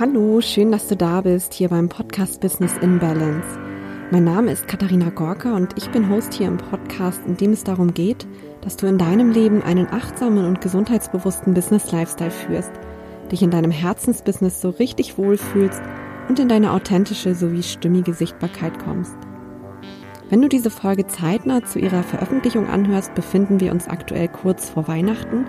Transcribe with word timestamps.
Hallo, 0.00 0.40
schön, 0.40 0.72
dass 0.72 0.88
du 0.88 0.96
da 0.96 1.20
bist, 1.20 1.54
hier 1.54 1.68
beim 1.68 1.88
Podcast 1.88 2.40
Business 2.40 2.76
in 2.78 2.98
Balance. 2.98 3.46
Mein 4.10 4.24
Name 4.24 4.50
ist 4.50 4.66
Katharina 4.66 5.10
Gorka 5.10 5.54
und 5.54 5.78
ich 5.78 5.88
bin 5.90 6.10
Host 6.10 6.34
hier 6.34 6.48
im 6.48 6.56
Podcast, 6.56 7.20
in 7.24 7.36
dem 7.36 7.52
es 7.52 7.62
darum 7.62 7.94
geht, 7.94 8.26
dass 8.62 8.76
du 8.76 8.88
in 8.88 8.98
deinem 8.98 9.30
Leben 9.30 9.62
einen 9.62 9.86
achtsamen 9.86 10.46
und 10.46 10.60
gesundheitsbewussten 10.60 11.54
Business-Lifestyle 11.54 12.32
führst, 12.32 12.72
dich 13.30 13.40
in 13.44 13.52
deinem 13.52 13.70
Herzensbusiness 13.70 14.60
so 14.60 14.70
richtig 14.70 15.16
wohlfühlst 15.16 15.82
und 16.28 16.40
in 16.40 16.48
deine 16.48 16.72
authentische 16.72 17.36
sowie 17.36 17.62
stimmige 17.62 18.14
Sichtbarkeit 18.14 18.76
kommst. 18.80 19.14
Wenn 20.28 20.42
du 20.42 20.48
diese 20.48 20.70
Folge 20.70 21.06
zeitnah 21.06 21.62
zu 21.62 21.78
ihrer 21.78 22.02
Veröffentlichung 22.02 22.66
anhörst, 22.66 23.14
befinden 23.14 23.60
wir 23.60 23.70
uns 23.70 23.86
aktuell 23.86 24.26
kurz 24.26 24.70
vor 24.70 24.88
Weihnachten 24.88 25.46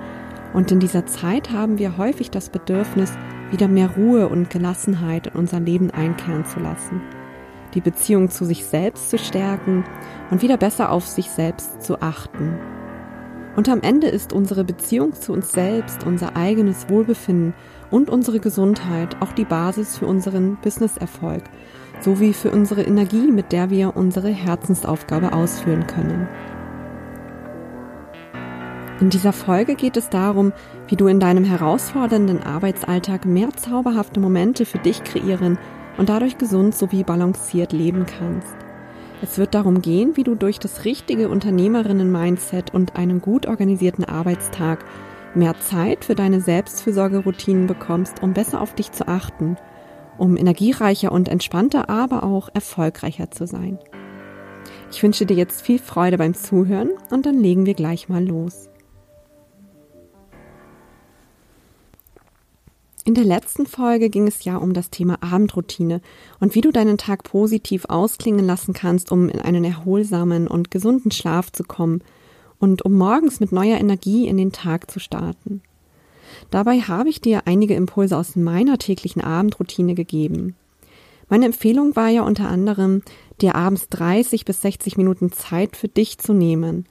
und 0.53 0.71
in 0.71 0.79
dieser 0.79 1.07
Zeit 1.07 1.49
haben 1.49 1.79
wir 1.79 1.97
häufig 1.97 2.29
das 2.29 2.51
Bedürfnis, 2.51 3.11
wieder 3.51 3.67
mehr 3.67 3.91
Ruhe 3.95 4.27
und 4.27 4.49
Gelassenheit 4.49 5.27
in 5.27 5.33
unser 5.33 5.59
Leben 5.59 5.91
einkehren 5.91 6.45
zu 6.45 6.59
lassen, 6.59 7.01
die 7.73 7.81
Beziehung 7.81 8.29
zu 8.29 8.45
sich 8.45 8.65
selbst 8.65 9.09
zu 9.09 9.17
stärken 9.17 9.83
und 10.31 10.41
wieder 10.41 10.57
besser 10.57 10.91
auf 10.91 11.07
sich 11.07 11.29
selbst 11.29 11.81
zu 11.81 12.01
achten. 12.01 12.57
Und 13.55 13.69
am 13.69 13.81
Ende 13.81 14.07
ist 14.07 14.33
unsere 14.33 14.65
Beziehung 14.65 15.13
zu 15.13 15.31
uns 15.31 15.51
selbst, 15.51 16.05
unser 16.05 16.35
eigenes 16.35 16.89
Wohlbefinden 16.89 17.53
und 17.89 18.09
unsere 18.09 18.39
Gesundheit 18.39 19.21
auch 19.21 19.31
die 19.31 19.45
Basis 19.45 19.97
für 19.97 20.07
unseren 20.07 20.57
Businesserfolg 20.57 21.43
sowie 22.01 22.33
für 22.33 22.51
unsere 22.51 22.83
Energie, 22.83 23.31
mit 23.31 23.51
der 23.51 23.69
wir 23.69 23.95
unsere 23.95 24.29
Herzensaufgabe 24.29 25.31
ausführen 25.31 25.87
können. 25.87 26.27
In 29.01 29.09
dieser 29.09 29.33
Folge 29.33 29.75
geht 29.75 29.97
es 29.97 30.09
darum, 30.09 30.53
wie 30.87 30.95
du 30.95 31.07
in 31.07 31.19
deinem 31.19 31.43
herausfordernden 31.43 32.41
Arbeitsalltag 32.43 33.25
mehr 33.25 33.49
zauberhafte 33.51 34.21
Momente 34.21 34.65
für 34.65 34.77
dich 34.77 35.03
kreieren 35.03 35.57
und 35.97 36.07
dadurch 36.07 36.37
gesund 36.37 36.73
sowie 36.73 37.03
balanciert 37.03 37.73
leben 37.73 38.05
kannst. 38.05 38.55
Es 39.21 39.37
wird 39.37 39.53
darum 39.53 39.81
gehen, 39.81 40.15
wie 40.15 40.23
du 40.23 40.35
durch 40.35 40.59
das 40.59 40.85
richtige 40.85 41.27
Unternehmerinnen-Mindset 41.27 42.73
und 42.73 42.95
einen 42.95 43.19
gut 43.19 43.47
organisierten 43.47 44.05
Arbeitstag 44.05 44.85
mehr 45.33 45.59
Zeit 45.59 46.05
für 46.05 46.15
deine 46.15 46.39
Selbstfürsorgeroutinen 46.39 47.67
bekommst, 47.67 48.23
um 48.23 48.33
besser 48.33 48.61
auf 48.61 48.75
dich 48.75 48.93
zu 48.93 49.09
achten, 49.09 49.57
um 50.17 50.37
energiereicher 50.37 51.11
und 51.11 51.27
entspannter, 51.27 51.89
aber 51.89 52.23
auch 52.23 52.47
erfolgreicher 52.53 53.29
zu 53.29 53.45
sein. 53.45 53.77
Ich 54.89 55.03
wünsche 55.03 55.25
dir 55.25 55.35
jetzt 55.35 55.61
viel 55.61 55.79
Freude 55.79 56.17
beim 56.17 56.33
Zuhören 56.33 56.91
und 57.11 57.25
dann 57.25 57.37
legen 57.37 57.65
wir 57.65 57.73
gleich 57.73 58.07
mal 58.07 58.25
los. 58.25 58.69
In 63.07 63.13
der 63.13 63.23
letzten 63.23 63.67
Folge 63.67 64.09
ging 64.09 64.27
es 64.27 64.45
ja 64.45 64.57
um 64.57 64.73
das 64.73 64.89
Thema 64.89 65.21
Abendroutine 65.21 66.01
und 66.39 66.55
wie 66.55 66.61
du 66.61 66.71
deinen 66.71 66.97
Tag 66.97 67.23
positiv 67.23 67.85
ausklingen 67.85 68.43
lassen 68.43 68.73
kannst, 68.73 69.11
um 69.11 69.29
in 69.29 69.39
einen 69.39 69.63
erholsamen 69.63 70.47
und 70.47 70.71
gesunden 70.71 71.11
Schlaf 71.11 71.51
zu 71.51 71.63
kommen 71.63 72.01
und 72.57 72.83
um 72.83 72.93
morgens 72.93 73.39
mit 73.39 73.51
neuer 73.51 73.77
Energie 73.77 74.27
in 74.27 74.37
den 74.37 74.51
Tag 74.51 74.89
zu 74.89 74.99
starten. 74.99 75.61
Dabei 76.49 76.79
habe 76.79 77.09
ich 77.09 77.21
dir 77.21 77.43
einige 77.45 77.75
Impulse 77.75 78.17
aus 78.17 78.35
meiner 78.35 78.79
täglichen 78.79 79.21
Abendroutine 79.21 79.93
gegeben. 79.93 80.55
Meine 81.29 81.45
Empfehlung 81.45 81.95
war 81.95 82.09
ja 82.09 82.23
unter 82.23 82.49
anderem, 82.49 83.03
dir 83.39 83.53
abends 83.53 83.87
30 83.89 84.45
bis 84.45 84.63
60 84.63 84.97
Minuten 84.97 85.31
Zeit 85.31 85.75
für 85.75 85.87
dich 85.87 86.17
zu 86.17 86.33
nehmen, 86.33 86.87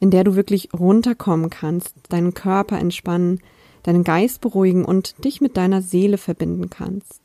in 0.00 0.10
der 0.10 0.24
du 0.24 0.34
wirklich 0.34 0.70
runterkommen 0.76 1.48
kannst, 1.48 1.94
deinen 2.08 2.34
Körper 2.34 2.76
entspannen, 2.76 3.38
deinen 3.84 4.02
Geist 4.02 4.40
beruhigen 4.40 4.84
und 4.84 5.24
dich 5.24 5.40
mit 5.40 5.56
deiner 5.56 5.80
Seele 5.80 6.18
verbinden 6.18 6.68
kannst. 6.68 7.20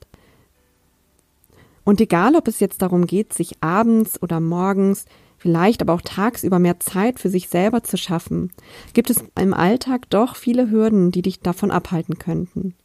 Und 1.83 1.99
egal, 1.99 2.35
ob 2.35 2.47
es 2.47 2.59
jetzt 2.59 2.83
darum 2.83 3.07
geht, 3.07 3.33
sich 3.33 3.63
abends 3.63 4.21
oder 4.21 4.39
morgens, 4.39 5.05
vielleicht 5.37 5.81
aber 5.81 5.93
auch 5.93 6.01
tagsüber 6.01 6.59
mehr 6.59 6.79
Zeit 6.79 7.19
für 7.19 7.29
sich 7.29 7.49
selber 7.49 7.81
zu 7.81 7.97
schaffen, 7.97 8.51
gibt 8.93 9.09
es 9.09 9.23
im 9.39 9.55
Alltag 9.55 10.09
doch 10.11 10.35
viele 10.35 10.69
Hürden, 10.69 11.11
die 11.11 11.23
dich 11.23 11.39
davon 11.39 11.71
abhalten 11.71 12.19
könnten. 12.19 12.75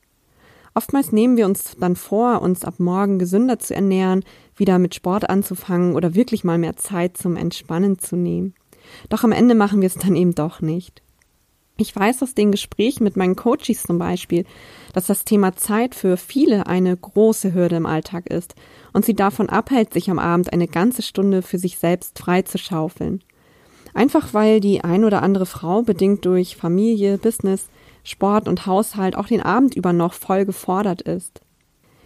Oftmals 0.74 1.12
nehmen 1.12 1.36
wir 1.36 1.46
uns 1.46 1.76
dann 1.78 1.94
vor, 1.94 2.42
uns 2.42 2.64
ab 2.64 2.80
morgen 2.80 3.18
gesünder 3.18 3.58
zu 3.58 3.74
ernähren, 3.74 4.24
wieder 4.56 4.78
mit 4.78 4.94
Sport 4.94 5.28
anzufangen 5.28 5.94
oder 5.94 6.14
wirklich 6.14 6.42
mal 6.42 6.58
mehr 6.58 6.76
Zeit 6.76 7.16
zum 7.16 7.36
Entspannen 7.36 7.98
zu 7.98 8.16
nehmen. 8.16 8.54
Doch 9.08 9.22
am 9.22 9.32
Ende 9.32 9.54
machen 9.54 9.80
wir 9.80 9.86
es 9.86 9.94
dann 9.94 10.16
eben 10.16 10.34
doch 10.34 10.60
nicht. 10.60 11.03
Ich 11.76 11.94
weiß 11.94 12.22
aus 12.22 12.34
den 12.34 12.52
Gesprächen 12.52 13.02
mit 13.02 13.16
meinen 13.16 13.34
Coaches 13.34 13.82
zum 13.82 13.98
Beispiel, 13.98 14.44
dass 14.92 15.06
das 15.06 15.24
Thema 15.24 15.56
Zeit 15.56 15.96
für 15.96 16.16
viele 16.16 16.68
eine 16.68 16.96
große 16.96 17.52
Hürde 17.52 17.74
im 17.74 17.86
Alltag 17.86 18.28
ist 18.28 18.54
und 18.92 19.04
sie 19.04 19.14
davon 19.14 19.48
abhält, 19.48 19.92
sich 19.92 20.08
am 20.08 20.20
Abend 20.20 20.52
eine 20.52 20.68
ganze 20.68 21.02
Stunde 21.02 21.42
für 21.42 21.58
sich 21.58 21.78
selbst 21.78 22.16
freizuschaufeln. 22.20 23.24
Einfach 23.92 24.34
weil 24.34 24.60
die 24.60 24.84
ein 24.84 25.02
oder 25.02 25.24
andere 25.24 25.46
Frau 25.46 25.82
bedingt 25.82 26.24
durch 26.26 26.54
Familie, 26.54 27.18
Business, 27.18 27.66
Sport 28.04 28.46
und 28.46 28.66
Haushalt 28.66 29.16
auch 29.16 29.26
den 29.26 29.42
Abend 29.42 29.74
über 29.74 29.92
noch 29.92 30.12
voll 30.12 30.44
gefordert 30.44 31.02
ist. 31.02 31.40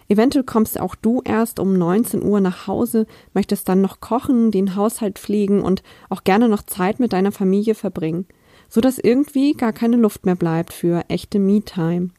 Eventuell 0.07 0.45
kommst 0.45 0.79
auch 0.79 0.95
du 0.95 1.21
erst 1.23 1.59
um 1.59 1.77
19 1.77 2.23
Uhr 2.23 2.41
nach 2.41 2.65
Hause, 2.65 3.05
möchtest 3.35 3.69
dann 3.69 3.81
noch 3.81 3.99
kochen, 3.99 4.49
den 4.49 4.75
Haushalt 4.75 5.19
pflegen 5.19 5.61
und 5.61 5.83
auch 6.09 6.23
gerne 6.23 6.49
noch 6.49 6.63
Zeit 6.63 6.99
mit 6.99 7.13
deiner 7.13 7.31
Familie 7.31 7.75
verbringen 7.75 8.25
so 8.69 8.81
dass 8.81 8.99
irgendwie 8.99 9.53
gar 9.53 9.73
keine 9.73 9.97
Luft 9.97 10.25
mehr 10.25 10.35
bleibt 10.35 10.73
für 10.73 11.03
echte 11.09 11.39
Me-Time. 11.39 12.09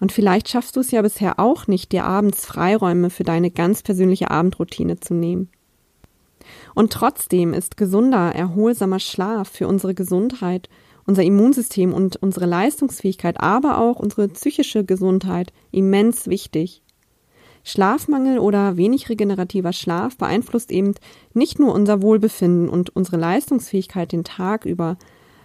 Und 0.00 0.12
vielleicht 0.12 0.48
schaffst 0.48 0.76
du 0.76 0.80
es 0.80 0.90
ja 0.90 1.02
bisher 1.02 1.38
auch 1.38 1.66
nicht, 1.66 1.92
dir 1.92 2.04
abends 2.04 2.44
Freiräume 2.44 3.10
für 3.10 3.24
deine 3.24 3.50
ganz 3.50 3.82
persönliche 3.82 4.30
Abendroutine 4.30 4.98
zu 4.98 5.14
nehmen. 5.14 5.48
Und 6.74 6.92
trotzdem 6.92 7.54
ist 7.54 7.76
gesunder, 7.76 8.34
erholsamer 8.34 8.98
Schlaf 8.98 9.48
für 9.48 9.68
unsere 9.68 9.94
Gesundheit, 9.94 10.68
unser 11.06 11.22
Immunsystem 11.22 11.92
und 11.92 12.16
unsere 12.16 12.46
Leistungsfähigkeit, 12.46 13.40
aber 13.40 13.78
auch 13.78 13.98
unsere 13.98 14.28
psychische 14.28 14.84
Gesundheit 14.84 15.52
immens 15.70 16.26
wichtig. 16.26 16.82
Schlafmangel 17.62 18.38
oder 18.38 18.76
wenig 18.76 19.08
regenerativer 19.08 19.72
Schlaf 19.72 20.18
beeinflusst 20.18 20.70
eben 20.70 20.94
nicht 21.32 21.58
nur 21.58 21.74
unser 21.74 22.02
Wohlbefinden 22.02 22.68
und 22.68 22.94
unsere 22.94 23.16
Leistungsfähigkeit 23.16 24.12
den 24.12 24.24
Tag 24.24 24.66
über, 24.66 24.98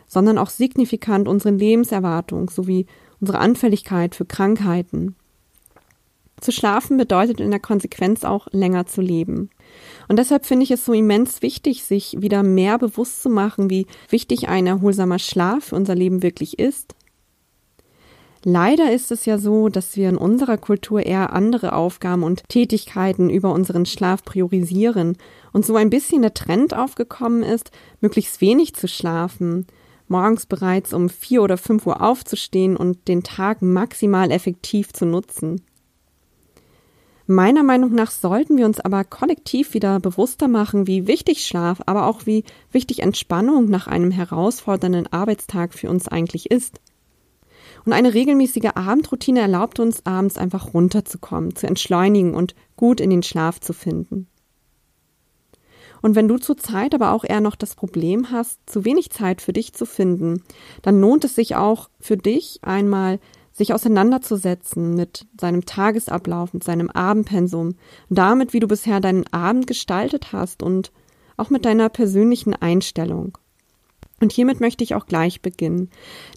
sondern 0.09 0.37
auch 0.37 0.49
signifikant 0.49 1.29
unsere 1.29 1.55
Lebenserwartung 1.55 2.49
sowie 2.49 2.85
unsere 3.21 3.39
Anfälligkeit 3.39 4.15
für 4.15 4.25
Krankheiten. 4.25 5.15
Zu 6.41 6.51
schlafen 6.51 6.97
bedeutet 6.97 7.39
in 7.39 7.51
der 7.51 7.59
Konsequenz 7.59 8.23
auch 8.23 8.47
länger 8.51 8.85
zu 8.85 9.01
leben. 9.01 9.49
Und 10.07 10.19
deshalb 10.19 10.45
finde 10.45 10.63
ich 10.63 10.71
es 10.71 10.85
so 10.85 10.93
immens 10.93 11.41
wichtig, 11.41 11.83
sich 11.83 12.21
wieder 12.21 12.43
mehr 12.43 12.77
bewusst 12.77 13.21
zu 13.21 13.29
machen, 13.29 13.69
wie 13.69 13.87
wichtig 14.09 14.47
ein 14.47 14.65
erholsamer 14.65 15.19
Schlaf 15.19 15.65
für 15.65 15.75
unser 15.75 15.95
Leben 15.95 16.23
wirklich 16.23 16.57
ist. 16.57 16.95
Leider 18.45 18.93
ist 18.93 19.11
es 19.11 19.25
ja 19.25 19.37
so, 19.37 19.67
dass 19.67 19.97
wir 19.97 20.07
in 20.07 20.15
unserer 20.15 20.57
Kultur 20.57 21.05
eher 21.05 21.33
andere 21.33 21.73
Aufgaben 21.73 22.23
und 22.23 22.43
Tätigkeiten 22.47 23.29
über 23.29 23.51
unseren 23.51 23.85
Schlaf 23.85 24.23
priorisieren 24.23 25.17
und 25.51 25.65
so 25.65 25.75
ein 25.75 25.89
bisschen 25.89 26.21
der 26.21 26.33
Trend 26.33 26.73
aufgekommen 26.73 27.43
ist, 27.43 27.71
möglichst 27.99 28.39
wenig 28.39 28.75
zu 28.75 28.87
schlafen, 28.87 29.67
morgens 30.09 30.45
bereits 30.45 30.93
um 30.93 31.09
vier 31.09 31.41
oder 31.41 31.57
fünf 31.57 31.85
Uhr 31.87 32.01
aufzustehen 32.01 32.75
und 32.75 33.07
den 33.07 33.23
Tag 33.23 33.61
maximal 33.61 34.31
effektiv 34.31 34.93
zu 34.93 35.05
nutzen. 35.05 35.61
Meiner 37.31 37.61
Meinung 37.61 37.93
nach 37.93 38.09
sollten 38.09 38.57
wir 38.57 38.65
uns 38.65 38.79
aber 38.79 39.03
kollektiv 39.03 39.75
wieder 39.75 39.99
bewusster 39.99 40.47
machen, 40.47 40.87
wie 40.87 41.05
wichtig 41.05 41.45
Schlaf, 41.45 41.79
aber 41.85 42.07
auch 42.07 42.25
wie 42.25 42.43
wichtig 42.71 43.03
Entspannung 43.03 43.69
nach 43.69 43.85
einem 43.85 44.09
herausfordernden 44.09 45.05
Arbeitstag 45.13 45.75
für 45.75 45.91
uns 45.91 46.07
eigentlich 46.07 46.49
ist. 46.49 46.81
Und 47.85 47.93
eine 47.93 48.13
regelmäßige 48.13 48.71
Abendroutine 48.75 49.41
erlaubt 49.41 49.79
uns, 49.79 50.05
abends 50.05 50.37
einfach 50.37 50.73
runterzukommen, 50.73 51.55
zu 51.55 51.67
entschleunigen 51.67 52.33
und 52.33 52.55
gut 52.75 52.99
in 52.99 53.09
den 53.09 53.21
Schlaf 53.21 53.59
zu 53.59 53.73
finden. 53.73 54.27
Und 56.01 56.15
wenn 56.15 56.27
du 56.27 56.37
zurzeit 56.37 56.93
aber 56.93 57.11
auch 57.11 57.23
eher 57.23 57.41
noch 57.41 57.55
das 57.55 57.75
Problem 57.75 58.31
hast, 58.31 58.59
zu 58.65 58.85
wenig 58.85 59.09
Zeit 59.09 59.41
für 59.41 59.53
dich 59.53 59.73
zu 59.73 59.85
finden, 59.85 60.43
dann 60.81 60.99
lohnt 60.99 61.25
es 61.25 61.35
sich 61.35 61.55
auch 61.55 61.89
für 61.99 62.17
dich 62.17 62.59
einmal 62.61 63.19
sich 63.51 63.73
auseinanderzusetzen 63.73 64.95
mit 64.95 65.27
seinem 65.39 65.65
Tagesablauf, 65.65 66.53
mit 66.53 66.63
seinem 66.63 66.89
Abendpensum, 66.89 67.75
damit, 68.09 68.53
wie 68.53 68.61
du 68.61 68.67
bisher 68.67 69.01
deinen 69.01 69.27
Abend 69.33 69.67
gestaltet 69.67 70.31
hast 70.31 70.63
und 70.63 70.91
auch 71.35 71.49
mit 71.49 71.65
deiner 71.65 71.89
persönlichen 71.89 72.53
Einstellung. 72.53 73.37
Und 74.21 74.31
hiermit 74.31 74.59
möchte 74.59 74.83
ich 74.83 74.95
auch 74.95 75.05
gleich 75.05 75.41
beginnen. 75.41 75.89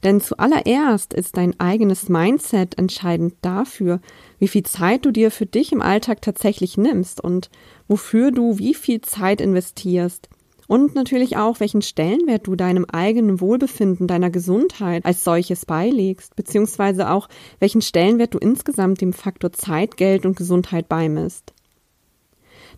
Denn 0.05 0.21
zuallererst 0.21 1.15
ist 1.15 1.37
dein 1.37 1.59
eigenes 1.59 2.09
Mindset 2.09 2.79
entscheidend 2.79 3.35
dafür, 3.43 4.01
wie 4.39 4.49
viel 4.49 4.63
Zeit 4.63 5.05
du 5.05 5.11
dir 5.11 5.31
für 5.31 5.47
dich 5.47 5.73
im 5.73 5.83
Alltag 5.83 6.23
tatsächlich 6.23 6.77
nimmst 6.77 7.23
und 7.23 7.51
wofür 7.89 8.31
du 8.31 8.59
wie 8.59 8.75
viel 8.75 9.01
Zeit 9.01 9.41
investierst, 9.41 10.29
Und 10.73 10.95
natürlich 10.95 11.37
auch, 11.37 11.61
welchen 11.61 11.83
Stellenwert 11.83 12.47
du 12.47 12.57
deinem 12.57 12.87
eigenen 12.87 13.41
Wohlbefinden, 13.41 14.07
deiner 14.07 14.31
Gesundheit 14.31 15.05
als 15.05 15.23
solches 15.23 15.67
beilegst, 15.67 16.35
beziehungsweise 16.37 17.11
auch, 17.11 17.29
welchen 17.59 17.83
Stellenwert 17.83 18.33
du 18.33 18.39
insgesamt 18.39 19.01
dem 19.03 19.13
Faktor 19.13 19.53
Zeit, 19.53 19.99
Geld 19.99 20.25
und 20.25 20.35
Gesundheit 20.35 20.89
beimisst. 20.89 21.53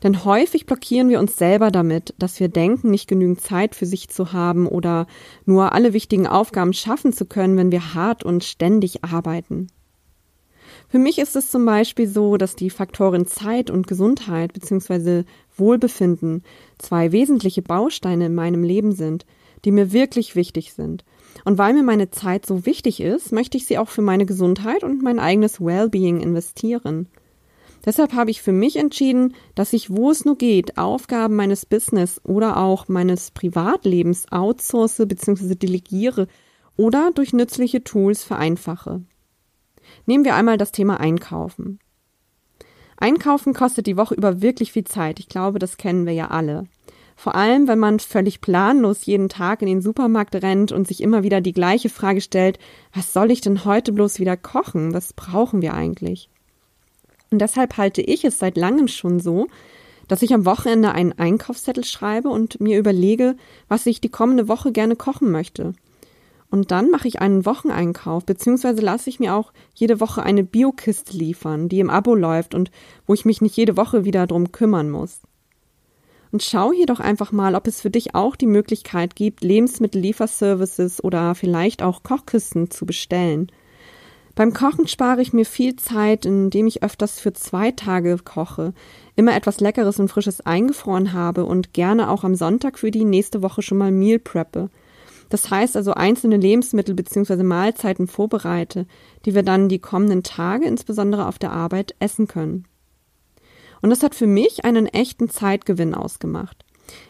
Denn 0.03 0.25
häufig 0.25 0.67
blockieren 0.67 1.09
wir 1.09 1.21
uns 1.21 1.37
selber 1.37 1.71
damit, 1.71 2.15
dass 2.19 2.41
wir 2.41 2.49
denken, 2.49 2.91
nicht 2.91 3.09
genügend 3.09 3.41
Zeit 3.41 3.75
für 3.75 3.87
sich 3.87 4.09
zu 4.09 4.33
haben 4.33 4.67
oder 4.67 5.07
nur 5.47 5.73
alle 5.73 5.93
wichtigen 5.93 6.27
Aufgaben 6.27 6.73
schaffen 6.73 7.13
zu 7.13 7.27
können, 7.27 7.57
wenn 7.57 7.73
wir 7.73 7.95
hart 7.95 8.25
und 8.25 8.45
ständig 8.45 9.05
arbeiten. 9.05 9.69
Für 10.89 10.99
mich 10.99 11.19
ist 11.19 11.37
es 11.37 11.51
zum 11.51 11.65
Beispiel 11.65 12.07
so, 12.07 12.37
dass 12.37 12.57
die 12.57 12.71
Faktoren 12.71 13.27
Zeit 13.27 13.71
und 13.71 13.87
Gesundheit 13.87 14.53
bzw. 14.53 15.25
Wohlbefinden 15.57 16.43
zwei 16.79 17.13
wesentliche 17.13 17.63
Bausteine 17.63 18.27
in 18.27 18.35
meinem 18.35 18.63
Leben 18.63 18.93
sind, 18.93 19.27
die 19.65 19.73
mir 19.73 19.93
wirklich 19.93 20.37
wichtig 20.37 20.73
sind. 20.73 21.05
Und 21.45 21.59
weil 21.59 21.75
mir 21.75 21.83
meine 21.83 22.11
Zeit 22.11 22.47
so 22.47 22.65
wichtig 22.67 23.01
ist, 23.01 23.33
möchte 23.33 23.57
ich 23.57 23.67
sie 23.67 23.79
auch 23.79 23.89
für 23.89 24.03
meine 24.03 24.27
Gesundheit 24.27 24.85
und 24.85 25.03
mein 25.03 25.19
eigenes 25.19 25.61
Wellbeing 25.61 26.21
investieren. 26.21 27.09
Deshalb 27.85 28.15
habe 28.15 28.31
ich 28.31 28.41
für 28.41 28.53
mich 28.53 28.77
entschieden, 28.77 29.35
dass 29.55 29.73
ich, 29.73 29.91
wo 29.91 30.11
es 30.11 30.25
nur 30.25 30.39
geht, 30.39 30.79
Aufgaben 30.79 31.37
meines 31.37 31.67
Business 31.67 32.21
oder 32.25 32.57
auch 32.57 32.89
meines 32.89 33.31
Privatlebens 33.31 34.31
outsource 34.33 35.03
bzw. 35.07 35.55
delegiere 35.55 36.27
oder 36.77 37.11
durch 37.15 37.33
nützliche 37.33 37.85
Tools 37.85 38.25
vereinfache. 38.25 39.03
Nehmen 40.07 40.25
wir 40.25 40.35
einmal 40.35 40.57
das 40.57 40.73
Thema 40.73 40.99
Einkaufen. 40.99 41.79
Einkaufen 42.97 43.53
kostet 43.53 43.87
die 43.87 43.97
Woche 43.97 44.15
über 44.15 44.41
wirklich 44.41 44.73
viel 44.73 44.85
Zeit. 44.85 45.19
Ich 45.19 45.29
glaube, 45.29 45.59
das 45.59 45.77
kennen 45.77 46.07
wir 46.07 46.15
ja 46.15 46.29
alle. 46.29 46.65
Vor 47.17 47.35
allem, 47.35 47.69
wenn 47.69 47.79
man 47.79 48.01
völlig 48.01 48.41
planlos 48.41 49.07
jeden 49.07 49.29
Tag 49.29 49.63
in 49.63 49.69
den 49.69 49.83
Supermarkt 49.83 50.35
rennt 50.37 50.73
und 50.73 50.89
sich 50.89 51.03
immer 51.03 51.23
wieder 51.23 51.41
die 51.41 51.53
gleiche 51.53 51.89
Frage 51.89 52.21
stellt, 52.21 52.59
was 52.93 53.13
soll 53.13 53.31
ich 53.31 53.41
denn 53.41 53.65
heute 53.65 53.93
bloß 53.93 54.19
wieder 54.19 54.37
kochen? 54.37 54.95
Was 54.95 55.13
brauchen 55.13 55.63
wir 55.63 55.75
eigentlich? 55.75 56.29
Und 57.35 57.41
deshalb 57.41 57.79
halte 57.79 58.01
ich 58.01 58.25
es 58.25 58.39
seit 58.39 58.57
langem 58.57 58.87
schon 58.87 59.19
so, 59.19 59.49
dass 60.07 60.23
ich 60.23 60.33
am 60.35 60.45
Wochenende 60.45 60.93
einen 60.93 61.13
Einkaufszettel 61.15 61.83
schreibe 61.83 62.29
und 62.29 62.61
mir 62.61 62.79
überlege, 62.79 63.35
was 63.67 63.87
ich 63.87 64.01
die 64.01 64.09
kommende 64.09 64.47
Woche 64.47 64.71
gerne 64.71 64.95
kochen 64.95 65.33
möchte. 65.33 65.73
Und 66.49 66.71
dann 66.71 66.91
mache 66.91 67.09
ich 67.09 67.21
einen 67.21 67.45
Wocheneinkauf, 67.45 68.25
beziehungsweise 68.25 68.83
lasse 68.83 69.11
ich 69.11 69.19
mir 69.19 69.35
auch 69.35 69.53
jede 69.75 69.99
Woche 69.99 70.23
eine 70.23 70.45
Biokiste 70.45 71.17
liefern, 71.17 71.69
die 71.69 71.81
im 71.81 71.91
Abo 71.91 72.15
läuft 72.15 72.55
und 72.55 72.71
wo 73.05 73.15
ich 73.15 73.25
mich 73.25 73.41
nicht 73.41 73.57
jede 73.57 73.77
Woche 73.77 74.05
wieder 74.05 74.29
drum 74.29 74.53
kümmern 74.53 74.89
muss. 74.89 75.19
Und 76.31 76.45
schau 76.45 76.71
hier 76.71 76.87
doch 76.87 77.01
einfach 77.01 77.33
mal, 77.33 77.57
ob 77.57 77.67
es 77.67 77.81
für 77.81 77.91
dich 77.91 78.15
auch 78.15 78.37
die 78.37 78.47
Möglichkeit 78.47 79.17
gibt, 79.17 79.43
Lebensmittellieferservices 79.43 81.03
oder 81.03 81.35
vielleicht 81.35 81.83
auch 81.83 82.05
Kochkisten 82.05 82.71
zu 82.71 82.87
bestellen– 82.87 83.51
beim 84.35 84.53
Kochen 84.53 84.89
spare 84.89 85.23
ich 85.23 85.33
mir 85.33 85.47
viel 85.47 85.77
Zeit, 85.77 86.27
indem 86.27 86.67
ich 86.67 86.83
öfters 86.83 87.21
für 87.21 87.33
zwei 87.33 87.71
Tage 87.71 88.17
koche, 88.25 88.73
immer 89.15 89.37
etwas 89.37 89.61
Leckeres 89.61 90.01
und 90.01 90.09
Frisches 90.09 90.41
eingefroren 90.41 91.13
habe 91.13 91.45
und 91.45 91.73
gerne 91.73 92.11
auch 92.11 92.25
am 92.25 92.35
Sonntag 92.35 92.79
für 92.79 92.91
die 92.91 93.05
nächste 93.05 93.43
Woche 93.43 93.63
schon 93.63 93.79
mal 93.79 93.93
Meal 93.93 94.19
preppe. 94.19 94.71
Das 95.29 95.51
heißt 95.51 95.77
also 95.77 95.95
einzelne 95.95 96.37
Lebensmittel 96.37 96.95
bzw. 96.95 97.43
Mahlzeiten 97.43 98.09
vorbereite, 98.09 98.87
die 99.25 99.35
wir 99.35 99.43
dann 99.43 99.69
die 99.69 99.79
kommenden 99.79 100.23
Tage, 100.23 100.67
insbesondere 100.67 101.27
auf 101.27 101.39
der 101.39 101.53
Arbeit, 101.53 101.95
essen 102.01 102.27
können. 102.27 102.67
Und 103.83 103.91
das 103.91 104.03
hat 104.03 104.15
für 104.15 104.27
mich 104.27 104.65
einen 104.65 104.87
echten 104.87 105.29
Zeitgewinn 105.29 105.95
ausgemacht. 105.95 106.65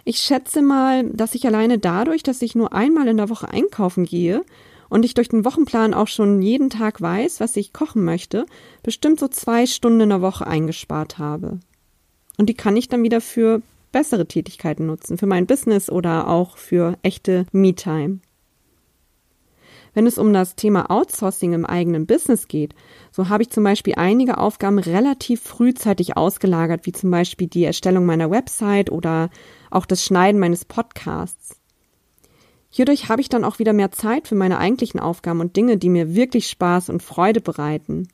Ich 0.04 0.18
schätze 0.18 0.62
mal, 0.62 1.04
dass 1.10 1.34
ich 1.34 1.46
alleine 1.46 1.78
dadurch, 1.78 2.22
dass 2.22 2.42
ich 2.42 2.54
nur 2.54 2.72
einmal 2.72 3.08
in 3.08 3.16
der 3.16 3.30
Woche 3.30 3.48
einkaufen 3.48 4.04
gehe 4.04 4.42
und 4.88 5.04
ich 5.04 5.14
durch 5.14 5.28
den 5.28 5.44
Wochenplan 5.44 5.94
auch 5.94 6.08
schon 6.08 6.42
jeden 6.42 6.70
Tag 6.70 7.00
weiß, 7.00 7.40
was 7.40 7.56
ich 7.56 7.72
kochen 7.72 8.04
möchte, 8.04 8.46
bestimmt 8.82 9.20
so 9.20 9.28
zwei 9.28 9.66
Stunden 9.66 10.00
in 10.00 10.08
der 10.10 10.22
Woche 10.22 10.46
eingespart 10.46 11.18
habe. 11.18 11.60
Und 12.36 12.48
die 12.48 12.54
kann 12.54 12.76
ich 12.76 12.88
dann 12.88 13.02
wieder 13.02 13.20
für 13.20 13.62
bessere 13.92 14.26
Tätigkeiten 14.26 14.86
nutzen, 14.86 15.18
für 15.18 15.26
mein 15.26 15.46
Business 15.46 15.88
oder 15.88 16.28
auch 16.28 16.56
für 16.56 16.98
echte 17.02 17.46
Me-Time. 17.52 18.18
Wenn 19.94 20.08
es 20.08 20.18
um 20.18 20.32
das 20.32 20.56
Thema 20.56 20.90
Outsourcing 20.90 21.52
im 21.52 21.64
eigenen 21.64 22.06
Business 22.06 22.48
geht, 22.48 22.74
so 23.12 23.28
habe 23.28 23.44
ich 23.44 23.50
zum 23.50 23.62
Beispiel 23.62 23.94
einige 23.96 24.38
Aufgaben 24.38 24.80
relativ 24.80 25.40
frühzeitig 25.40 26.16
ausgelagert, 26.16 26.84
wie 26.84 26.92
zum 26.92 27.12
Beispiel 27.12 27.46
die 27.46 27.64
Erstellung 27.64 28.04
meiner 28.04 28.30
Website 28.30 28.90
oder 28.90 29.30
auch 29.70 29.86
das 29.86 30.04
Schneiden 30.04 30.40
meines 30.40 30.64
Podcasts. 30.64 31.60
Hierdurch 32.76 33.08
habe 33.08 33.20
ich 33.20 33.28
dann 33.28 33.44
auch 33.44 33.60
wieder 33.60 33.72
mehr 33.72 33.92
Zeit 33.92 34.26
für 34.26 34.34
meine 34.34 34.58
eigentlichen 34.58 34.98
Aufgaben 34.98 35.38
und 35.38 35.54
Dinge, 35.54 35.76
die 35.76 35.88
mir 35.88 36.16
wirklich 36.16 36.48
Spaß 36.48 36.88
und 36.88 37.04
Freude 37.04 37.40
bereiten. 37.40 38.08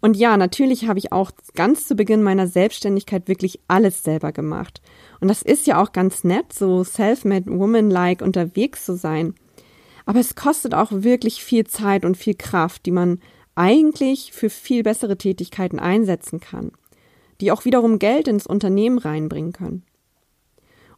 Und 0.00 0.16
ja, 0.16 0.36
natürlich 0.36 0.86
habe 0.86 1.00
ich 1.00 1.10
auch 1.10 1.32
ganz 1.56 1.88
zu 1.88 1.96
Beginn 1.96 2.22
meiner 2.22 2.46
Selbstständigkeit 2.46 3.26
wirklich 3.26 3.58
alles 3.66 4.04
selber 4.04 4.30
gemacht. 4.30 4.80
Und 5.18 5.26
das 5.26 5.42
ist 5.42 5.66
ja 5.66 5.82
auch 5.82 5.90
ganz 5.90 6.22
nett, 6.22 6.52
so 6.52 6.84
self-made 6.84 7.50
woman-like 7.50 8.22
unterwegs 8.22 8.84
zu 8.84 8.96
sein. 8.96 9.34
Aber 10.06 10.20
es 10.20 10.36
kostet 10.36 10.72
auch 10.72 10.92
wirklich 10.92 11.42
viel 11.42 11.66
Zeit 11.66 12.04
und 12.04 12.16
viel 12.16 12.36
Kraft, 12.36 12.86
die 12.86 12.92
man 12.92 13.18
eigentlich 13.56 14.30
für 14.30 14.50
viel 14.50 14.84
bessere 14.84 15.18
Tätigkeiten 15.18 15.80
einsetzen 15.80 16.38
kann, 16.38 16.70
die 17.40 17.50
auch 17.50 17.64
wiederum 17.64 17.98
Geld 17.98 18.28
ins 18.28 18.46
Unternehmen 18.46 18.98
reinbringen 18.98 19.52
können. 19.52 19.82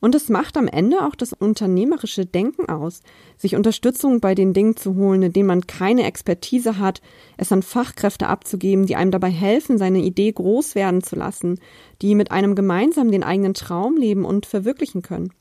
Und 0.00 0.14
es 0.14 0.30
macht 0.30 0.56
am 0.56 0.66
Ende 0.66 1.04
auch 1.04 1.14
das 1.14 1.34
unternehmerische 1.34 2.24
Denken 2.24 2.68
aus, 2.70 3.02
sich 3.36 3.54
Unterstützung 3.54 4.20
bei 4.20 4.34
den 4.34 4.54
Dingen 4.54 4.76
zu 4.76 4.94
holen, 4.96 5.22
in 5.22 5.32
denen 5.32 5.46
man 5.46 5.66
keine 5.66 6.04
Expertise 6.04 6.78
hat, 6.78 7.02
es 7.36 7.52
an 7.52 7.62
Fachkräfte 7.62 8.26
abzugeben, 8.26 8.86
die 8.86 8.96
einem 8.96 9.10
dabei 9.10 9.30
helfen, 9.30 9.76
seine 9.76 9.98
Idee 9.98 10.32
groß 10.32 10.74
werden 10.74 11.02
zu 11.02 11.16
lassen, 11.16 11.60
die 12.00 12.14
mit 12.14 12.30
einem 12.30 12.54
gemeinsam 12.54 13.10
den 13.10 13.22
eigenen 13.22 13.52
Traum 13.52 13.98
leben 13.98 14.24
und 14.24 14.46
verwirklichen 14.46 15.02
können. 15.02 15.32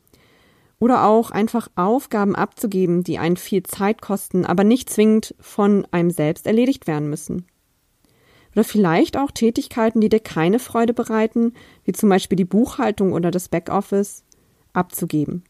Oder 0.77 1.05
auch 1.05 1.31
einfach 1.31 1.69
Aufgaben 1.75 2.35
abzugeben, 2.35 3.03
die 3.03 3.17
einen 3.17 3.37
viel 3.37 3.63
Zeit 3.63 4.01
kosten, 4.01 4.45
aber 4.45 4.63
nicht 4.63 4.89
zwingend 4.89 5.35
von 5.39 5.87
einem 5.91 6.11
selbst 6.11 6.47
erledigt 6.47 6.87
werden 6.87 7.09
müssen. 7.09 7.45
Oder 8.53 8.63
vielleicht 8.63 9.17
auch 9.17 9.31
Tätigkeiten, 9.31 10.01
die 10.01 10.09
dir 10.09 10.19
keine 10.19 10.59
Freude 10.59 10.93
bereiten, 10.93 11.53
wie 11.83 11.91
zum 11.91 12.09
Beispiel 12.09 12.35
die 12.35 12.45
Buchhaltung 12.45 13.13
oder 13.13 13.29
das 13.29 13.47
Backoffice, 13.47 14.23
abzugeben. 14.73 15.43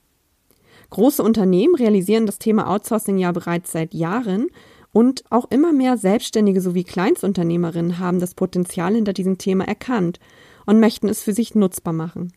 Große 0.89 1.21
Unternehmen 1.21 1.75
realisieren 1.75 2.25
das 2.25 2.39
Thema 2.39 2.69
Outsourcing 2.69 3.17
ja 3.17 3.31
bereits 3.31 3.71
seit 3.71 3.93
Jahren 3.93 4.47
und 4.91 5.23
auch 5.29 5.49
immer 5.51 5.71
mehr 5.71 5.97
Selbstständige 5.97 6.61
sowie 6.61 6.83
Kleinstunternehmerinnen 6.83 7.99
haben 7.99 8.19
das 8.19 8.33
Potenzial 8.33 8.95
hinter 8.95 9.13
diesem 9.13 9.37
Thema 9.37 9.67
erkannt 9.67 10.19
und 10.65 10.79
möchten 10.79 11.07
es 11.07 11.21
für 11.21 11.33
sich 11.33 11.53
nutzbar 11.53 11.93
machen. 11.93 12.33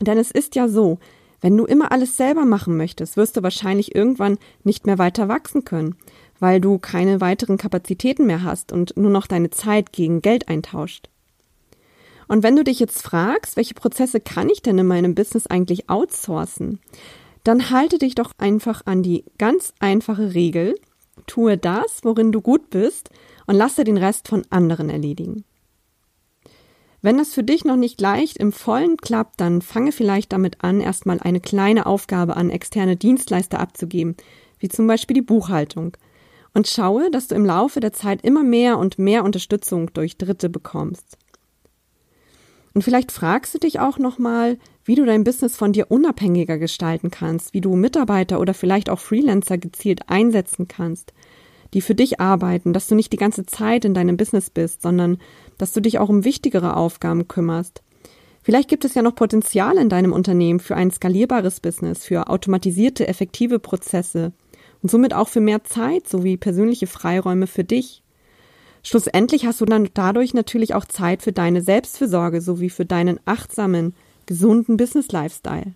Denn 0.00 0.18
es 0.18 0.30
ist 0.30 0.56
ja 0.56 0.68
so, 0.68 0.98
wenn 1.40 1.56
du 1.56 1.66
immer 1.66 1.92
alles 1.92 2.16
selber 2.16 2.44
machen 2.44 2.76
möchtest, 2.76 3.16
wirst 3.16 3.36
du 3.36 3.42
wahrscheinlich 3.42 3.94
irgendwann 3.94 4.38
nicht 4.64 4.86
mehr 4.86 4.98
weiter 4.98 5.28
wachsen 5.28 5.64
können, 5.64 5.94
weil 6.40 6.60
du 6.60 6.78
keine 6.78 7.20
weiteren 7.20 7.58
Kapazitäten 7.58 8.26
mehr 8.26 8.42
hast 8.42 8.72
und 8.72 8.96
nur 8.96 9.10
noch 9.10 9.28
deine 9.28 9.50
Zeit 9.50 9.92
gegen 9.92 10.20
Geld 10.20 10.48
eintauscht. 10.48 11.08
Und 12.28 12.42
wenn 12.42 12.56
du 12.56 12.62
dich 12.62 12.78
jetzt 12.78 13.02
fragst, 13.02 13.56
welche 13.56 13.74
Prozesse 13.74 14.20
kann 14.20 14.50
ich 14.50 14.62
denn 14.62 14.78
in 14.78 14.86
meinem 14.86 15.14
Business 15.14 15.46
eigentlich 15.46 15.88
outsourcen, 15.88 16.78
dann 17.42 17.70
halte 17.70 17.98
dich 17.98 18.14
doch 18.14 18.32
einfach 18.38 18.82
an 18.84 19.02
die 19.02 19.24
ganz 19.38 19.72
einfache 19.80 20.34
Regel, 20.34 20.74
tue 21.26 21.56
das, 21.56 22.00
worin 22.02 22.30
du 22.30 22.42
gut 22.42 22.70
bist 22.70 23.10
und 23.46 23.56
lasse 23.56 23.84
den 23.84 23.96
Rest 23.96 24.28
von 24.28 24.44
anderen 24.50 24.90
erledigen. 24.90 25.44
Wenn 27.00 27.16
das 27.16 27.32
für 27.32 27.44
dich 27.44 27.64
noch 27.64 27.76
nicht 27.76 28.00
leicht 28.00 28.38
im 28.38 28.52
Vollen 28.52 28.96
klappt, 28.96 29.40
dann 29.40 29.62
fange 29.62 29.92
vielleicht 29.92 30.32
damit 30.32 30.64
an, 30.64 30.80
erstmal 30.80 31.20
eine 31.20 31.40
kleine 31.40 31.86
Aufgabe 31.86 32.36
an 32.36 32.50
externe 32.50 32.96
Dienstleister 32.96 33.60
abzugeben, 33.60 34.16
wie 34.58 34.68
zum 34.68 34.86
Beispiel 34.86 35.14
die 35.14 35.22
Buchhaltung, 35.22 35.96
und 36.54 36.66
schaue, 36.66 37.10
dass 37.10 37.28
du 37.28 37.36
im 37.36 37.46
Laufe 37.46 37.78
der 37.78 37.92
Zeit 37.92 38.22
immer 38.24 38.42
mehr 38.42 38.78
und 38.78 38.98
mehr 38.98 39.22
Unterstützung 39.22 39.92
durch 39.92 40.18
Dritte 40.18 40.48
bekommst. 40.48 41.16
Und 42.78 42.84
vielleicht 42.84 43.10
fragst 43.10 43.52
du 43.54 43.58
dich 43.58 43.80
auch 43.80 43.98
nochmal, 43.98 44.56
wie 44.84 44.94
du 44.94 45.04
dein 45.04 45.24
Business 45.24 45.56
von 45.56 45.72
dir 45.72 45.90
unabhängiger 45.90 46.58
gestalten 46.58 47.10
kannst, 47.10 47.52
wie 47.52 47.60
du 47.60 47.74
Mitarbeiter 47.74 48.38
oder 48.38 48.54
vielleicht 48.54 48.88
auch 48.88 49.00
Freelancer 49.00 49.58
gezielt 49.58 50.02
einsetzen 50.08 50.68
kannst, 50.68 51.12
die 51.74 51.80
für 51.80 51.96
dich 51.96 52.20
arbeiten, 52.20 52.72
dass 52.72 52.86
du 52.86 52.94
nicht 52.94 53.12
die 53.12 53.16
ganze 53.16 53.44
Zeit 53.46 53.84
in 53.84 53.94
deinem 53.94 54.16
Business 54.16 54.48
bist, 54.48 54.82
sondern 54.82 55.18
dass 55.58 55.72
du 55.72 55.80
dich 55.80 55.98
auch 55.98 56.08
um 56.08 56.24
wichtigere 56.24 56.76
Aufgaben 56.76 57.26
kümmerst. 57.26 57.82
Vielleicht 58.44 58.68
gibt 58.68 58.84
es 58.84 58.94
ja 58.94 59.02
noch 59.02 59.16
Potenzial 59.16 59.76
in 59.76 59.88
deinem 59.88 60.12
Unternehmen 60.12 60.60
für 60.60 60.76
ein 60.76 60.92
skalierbares 60.92 61.58
Business, 61.58 62.04
für 62.04 62.28
automatisierte, 62.28 63.08
effektive 63.08 63.58
Prozesse 63.58 64.30
und 64.84 64.88
somit 64.88 65.14
auch 65.14 65.26
für 65.26 65.40
mehr 65.40 65.64
Zeit 65.64 66.06
sowie 66.08 66.36
persönliche 66.36 66.86
Freiräume 66.86 67.48
für 67.48 67.64
dich. 67.64 68.04
Schlussendlich 68.82 69.46
hast 69.46 69.60
du 69.60 69.64
dann 69.64 69.88
dadurch 69.94 70.34
natürlich 70.34 70.74
auch 70.74 70.84
Zeit 70.84 71.22
für 71.22 71.32
deine 71.32 71.62
Selbstfürsorge 71.62 72.40
sowie 72.40 72.70
für 72.70 72.84
deinen 72.84 73.20
achtsamen, 73.24 73.94
gesunden 74.26 74.76
Business 74.76 75.10
Lifestyle. 75.10 75.74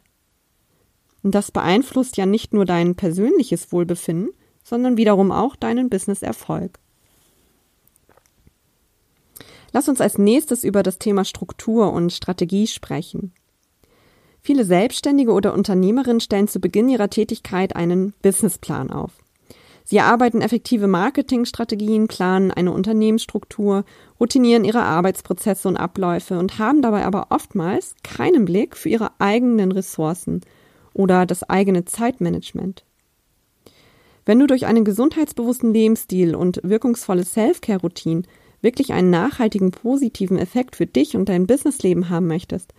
Und 1.22 1.34
das 1.34 1.50
beeinflusst 1.50 2.16
ja 2.16 2.26
nicht 2.26 2.52
nur 2.52 2.64
dein 2.64 2.94
persönliches 2.94 3.72
Wohlbefinden, 3.72 4.30
sondern 4.64 4.96
wiederum 4.96 5.32
auch 5.32 5.56
deinen 5.56 5.90
Business-Erfolg. 5.90 6.78
Lass 9.72 9.88
uns 9.88 10.00
als 10.00 10.18
nächstes 10.18 10.64
über 10.64 10.82
das 10.82 10.98
Thema 10.98 11.24
Struktur 11.24 11.92
und 11.92 12.12
Strategie 12.12 12.66
sprechen. 12.66 13.32
Viele 14.42 14.64
Selbstständige 14.64 15.32
oder 15.32 15.54
Unternehmerinnen 15.54 16.20
stellen 16.20 16.48
zu 16.48 16.60
Beginn 16.60 16.88
ihrer 16.88 17.08
Tätigkeit 17.08 17.76
einen 17.76 18.12
Businessplan 18.22 18.90
auf. 18.90 19.21
Sie 19.84 19.96
erarbeiten 19.96 20.40
effektive 20.40 20.86
Marketingstrategien, 20.86 22.08
planen 22.08 22.50
eine 22.50 22.72
Unternehmensstruktur, 22.72 23.84
routinieren 24.20 24.64
ihre 24.64 24.82
Arbeitsprozesse 24.82 25.68
und 25.68 25.76
Abläufe 25.76 26.38
und 26.38 26.58
haben 26.58 26.82
dabei 26.82 27.04
aber 27.04 27.26
oftmals 27.30 27.94
keinen 28.04 28.44
Blick 28.44 28.76
für 28.76 28.88
ihre 28.88 29.10
eigenen 29.18 29.72
Ressourcen 29.72 30.40
oder 30.94 31.26
das 31.26 31.42
eigene 31.42 31.84
Zeitmanagement. 31.84 32.84
Wenn 34.24 34.38
du 34.38 34.46
durch 34.46 34.66
einen 34.66 34.84
gesundheitsbewussten 34.84 35.72
Lebensstil 35.74 36.36
und 36.36 36.60
wirkungsvolle 36.62 37.24
Self-Care-Routinen 37.24 38.26
wirklich 38.60 38.92
einen 38.92 39.10
nachhaltigen 39.10 39.72
positiven 39.72 40.38
Effekt 40.38 40.76
für 40.76 40.86
dich 40.86 41.16
und 41.16 41.28
dein 41.28 41.48
Businessleben 41.48 42.08
haben 42.08 42.28
möchtest, 42.28 42.72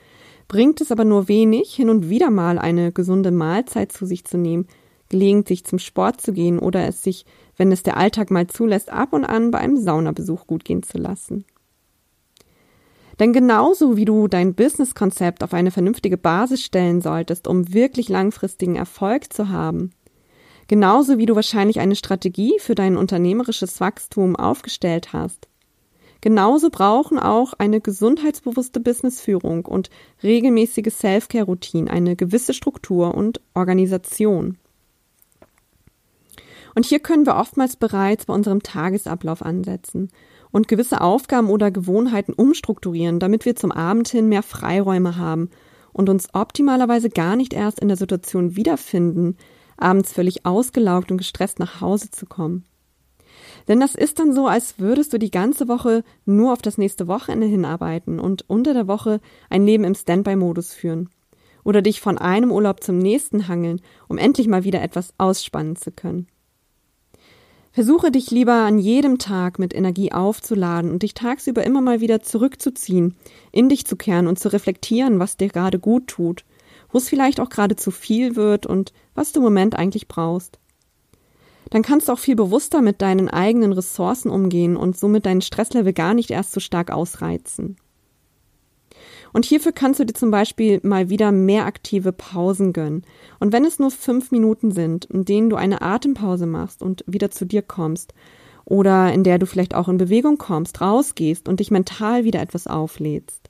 bringt 0.48 0.80
es 0.80 0.92
aber 0.92 1.04
nur 1.04 1.28
wenig, 1.28 1.74
hin 1.74 1.90
und 1.90 2.10
wieder 2.10 2.30
mal 2.30 2.58
eine 2.58 2.94
gesunde 2.94 3.32
Mahlzeit 3.32 3.92
zu 3.92 4.06
sich 4.06 4.24
zu 4.24 4.38
nehmen, 4.38 4.68
gelegentlich 5.14 5.64
zum 5.64 5.78
Sport 5.78 6.22
zu 6.22 6.34
gehen 6.34 6.58
oder 6.58 6.88
es 6.88 7.04
sich, 7.04 7.26
wenn 7.56 7.72
es 7.72 7.84
der 7.84 7.98
Alltag 7.98 8.32
mal 8.32 8.48
zulässt, 8.48 8.92
ab 8.92 9.14
und 9.14 9.26
an 9.26 9.52
bei 9.52 9.60
einem 9.60 9.78
Saunabesuch 9.78 10.48
gut 10.48 10.66
gehen 10.66 10.82
zu 10.82 10.98
lassen. 10.98 11.46
Denn 13.20 13.32
genauso 13.32 13.96
wie 13.96 14.06
du 14.06 14.28
dein 14.28 14.56
Businesskonzept 14.56 15.44
auf 15.44 15.54
eine 15.54 15.70
vernünftige 15.70 16.18
Basis 16.18 16.64
stellen 16.64 17.00
solltest, 17.00 17.48
um 17.48 17.72
wirklich 17.72 18.10
langfristigen 18.10 18.76
Erfolg 18.76 19.32
zu 19.32 19.50
haben, 19.50 19.92
genauso 20.68 21.20
wie 21.20 21.28
du 21.28 21.36
wahrscheinlich 21.36 21.80
eine 21.80 21.96
Strategie 21.96 22.56
für 22.58 22.74
dein 22.74 22.98
unternehmerisches 22.98 23.80
Wachstum 23.80 24.36
aufgestellt 24.36 25.14
hast, 25.14 25.48
Genauso 26.24 26.70
brauchen 26.70 27.20
auch 27.20 27.52
eine 27.52 27.82
gesundheitsbewusste 27.82 28.80
Businessführung 28.80 29.66
und 29.66 29.90
regelmäßige 30.24 30.88
Self-Care-Routine 30.90 31.92
eine 31.92 32.16
gewisse 32.16 32.54
Struktur 32.54 33.14
und 33.14 33.42
Organisation. 33.54 34.58
Und 36.76 36.86
hier 36.86 37.00
können 37.00 37.26
wir 37.26 37.36
oftmals 37.36 37.76
bereits 37.76 38.26
bei 38.26 38.34
unserem 38.34 38.64
Tagesablauf 38.64 39.42
ansetzen 39.42 40.10
und 40.52 40.68
gewisse 40.68 41.02
Aufgaben 41.02 41.50
oder 41.50 41.72
Gewohnheiten 41.72 42.34
umstrukturieren, 42.34 43.20
damit 43.20 43.46
wir 43.46 43.56
zum 43.56 43.72
Abend 43.72 44.08
hin 44.10 44.30
mehr 44.30 44.44
Freiräume 44.44 45.18
haben 45.18 45.50
und 45.92 46.10
uns 46.10 46.34
optimalerweise 46.34 47.10
gar 47.10 47.36
nicht 47.36 47.54
erst 47.54 47.80
in 47.80 47.88
der 47.88 47.98
Situation 47.98 48.56
wiederfinden, 48.56 49.38
abends 49.78 50.14
völlig 50.14 50.46
ausgelaugt 50.46 51.12
und 51.12 51.18
gestresst 51.18 51.60
nach 51.60 51.82
Hause 51.82 52.12
zu 52.12 52.26
kommen. 52.26 52.66
Denn 53.68 53.80
das 53.80 53.96
ist 53.96 54.20
dann 54.20 54.34
so, 54.34 54.48
als 54.48 54.80
würdest 54.80 55.14
du 55.14 55.18
die 55.18 55.32
ganze 55.32 55.68
Woche 55.68 56.04
nur 56.26 56.54
auf 56.54 56.62
das 56.62 56.78
nächste 56.78 57.08
Wochenende 57.08 57.48
hinarbeiten 57.48 58.20
und 58.20 58.50
unter 58.50 58.74
der 58.74 58.88
Woche 58.88 59.22
ein 59.50 59.66
Leben 59.66 59.84
im 59.84 59.96
Standby-Modus 59.96 60.74
führen. 60.74 61.10
Oder 61.64 61.82
dich 61.82 62.02
von 62.02 62.18
einem 62.18 62.52
Urlaub 62.52 62.84
zum 62.84 62.98
nächsten 62.98 63.48
hangeln, 63.48 63.82
um 64.08 64.18
endlich 64.18 64.48
mal 64.48 64.66
wieder 64.66 64.82
etwas 64.82 65.14
ausspannen 65.18 65.78
zu 65.78 65.92
können. 65.92 66.28
Versuche 67.74 68.12
dich 68.12 68.32
lieber 68.32 68.54
an 68.54 68.80
jedem 68.80 69.18
Tag 69.18 69.60
mit 69.60 69.74
Energie 69.74 70.14
aufzuladen 70.14 70.92
und 70.92 71.04
dich 71.04 71.14
tagsüber 71.14 71.66
immer 71.66 71.82
mal 71.82 72.00
wieder 72.00 72.22
zurückzuziehen, 72.22 73.18
in 73.52 73.68
dich 73.68 73.86
zu 73.86 73.98
kehren 73.98 74.28
und 74.28 74.40
zu 74.40 74.54
reflektieren, 74.54 75.20
was 75.20 75.36
dir 75.36 75.50
gerade 75.50 75.80
gut 75.80 76.08
tut, 76.08 76.46
wo 76.92 77.00
es 77.00 77.10
vielleicht 77.10 77.42
auch 77.42 77.50
gerade 77.50 77.76
zu 77.76 77.92
viel 77.92 78.38
wird 78.38 78.66
und 78.66 78.94
was 79.16 79.34
du 79.34 79.42
im 79.42 79.44
Moment 79.44 79.76
eigentlich 79.76 80.08
brauchst 80.08 80.60
dann 81.74 81.82
kannst 81.82 82.08
du 82.08 82.14
auch 82.14 82.20
viel 82.20 82.36
bewusster 82.36 82.84
mit 82.84 83.02
deinen 83.02 83.30
eigenen 83.30 83.74
Ressourcen 83.74 84.30
umgehen 84.30 84.78
und 84.78 84.96
somit 84.96 85.26
deinen 85.26 85.42
Stresslevel 85.42 85.92
gar 85.92 86.14
nicht 86.14 86.30
erst 86.30 86.52
so 86.52 86.60
stark 86.60 86.92
ausreizen. 86.92 87.78
Und 89.34 89.46
hierfür 89.46 89.72
kannst 89.72 90.00
du 90.00 90.06
dir 90.06 90.14
zum 90.14 90.32
Beispiel 90.32 90.80
mal 90.84 91.10
wieder 91.10 91.32
mehr 91.32 91.66
aktive 91.66 92.12
Pausen 92.12 92.72
gönnen. 92.72 93.04
Und 93.40 93.52
wenn 93.52 93.66
es 93.66 93.80
nur 93.80 93.92
fünf 93.92 94.32
Minuten 94.32 94.72
sind, 94.72 95.06
in 95.06 95.26
denen 95.26 95.50
du 95.50 95.56
eine 95.56 95.82
Atempause 95.82 96.46
machst 96.46 96.82
und 96.82 97.04
wieder 97.08 97.32
zu 97.32 97.46
dir 97.46 97.64
kommst, 97.64 98.14
oder 98.66 99.12
in 99.14 99.24
der 99.24 99.40
du 99.40 99.46
vielleicht 99.46 99.76
auch 99.76 99.90
in 99.90 99.98
Bewegung 99.98 100.38
kommst, 100.38 100.82
rausgehst 100.82 101.50
und 101.50 101.60
dich 101.60 101.72
mental 101.72 102.24
wieder 102.24 102.42
etwas 102.42 102.68
auflädst. 102.68 103.50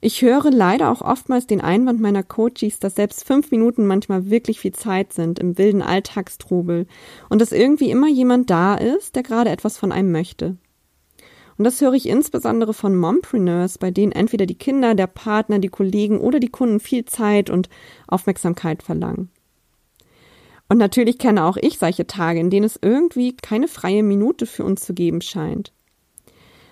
Ich 0.00 0.22
höre 0.22 0.52
leider 0.52 0.92
auch 0.92 1.00
oftmals 1.00 1.48
den 1.48 1.60
Einwand 1.60 2.00
meiner 2.00 2.22
Coaches, 2.22 2.78
dass 2.78 2.94
selbst 2.94 3.24
fünf 3.24 3.50
Minuten 3.50 3.84
manchmal 3.84 4.30
wirklich 4.30 4.60
viel 4.60 4.72
Zeit 4.72 5.12
sind 5.12 5.40
im 5.40 5.58
wilden 5.58 5.82
Alltagstrubel 5.82 6.86
und 7.28 7.40
dass 7.40 7.50
irgendwie 7.50 7.90
immer 7.90 8.08
jemand 8.08 8.48
da 8.48 8.76
ist, 8.76 9.16
der 9.16 9.24
gerade 9.24 9.50
etwas 9.50 9.76
von 9.76 9.90
einem 9.90 10.12
möchte. 10.12 10.56
Und 11.58 11.64
das 11.64 11.80
höre 11.80 11.94
ich 11.94 12.08
insbesondere 12.08 12.72
von 12.72 12.96
Mompreneurs, 12.96 13.78
bei 13.78 13.90
denen 13.90 14.12
entweder 14.12 14.46
die 14.46 14.54
Kinder, 14.54 14.94
der 14.94 15.08
Partner, 15.08 15.58
die 15.58 15.68
Kollegen 15.68 16.20
oder 16.20 16.38
die 16.38 16.50
Kunden 16.50 16.78
viel 16.78 17.04
Zeit 17.04 17.50
und 17.50 17.68
Aufmerksamkeit 18.06 18.84
verlangen. 18.84 19.30
Und 20.68 20.78
natürlich 20.78 21.18
kenne 21.18 21.44
auch 21.44 21.56
ich 21.56 21.78
solche 21.78 22.06
Tage, 22.06 22.38
in 22.38 22.50
denen 22.50 22.66
es 22.66 22.78
irgendwie 22.80 23.34
keine 23.36 23.66
freie 23.66 24.04
Minute 24.04 24.46
für 24.46 24.64
uns 24.64 24.82
zu 24.82 24.94
geben 24.94 25.20
scheint. 25.20 25.72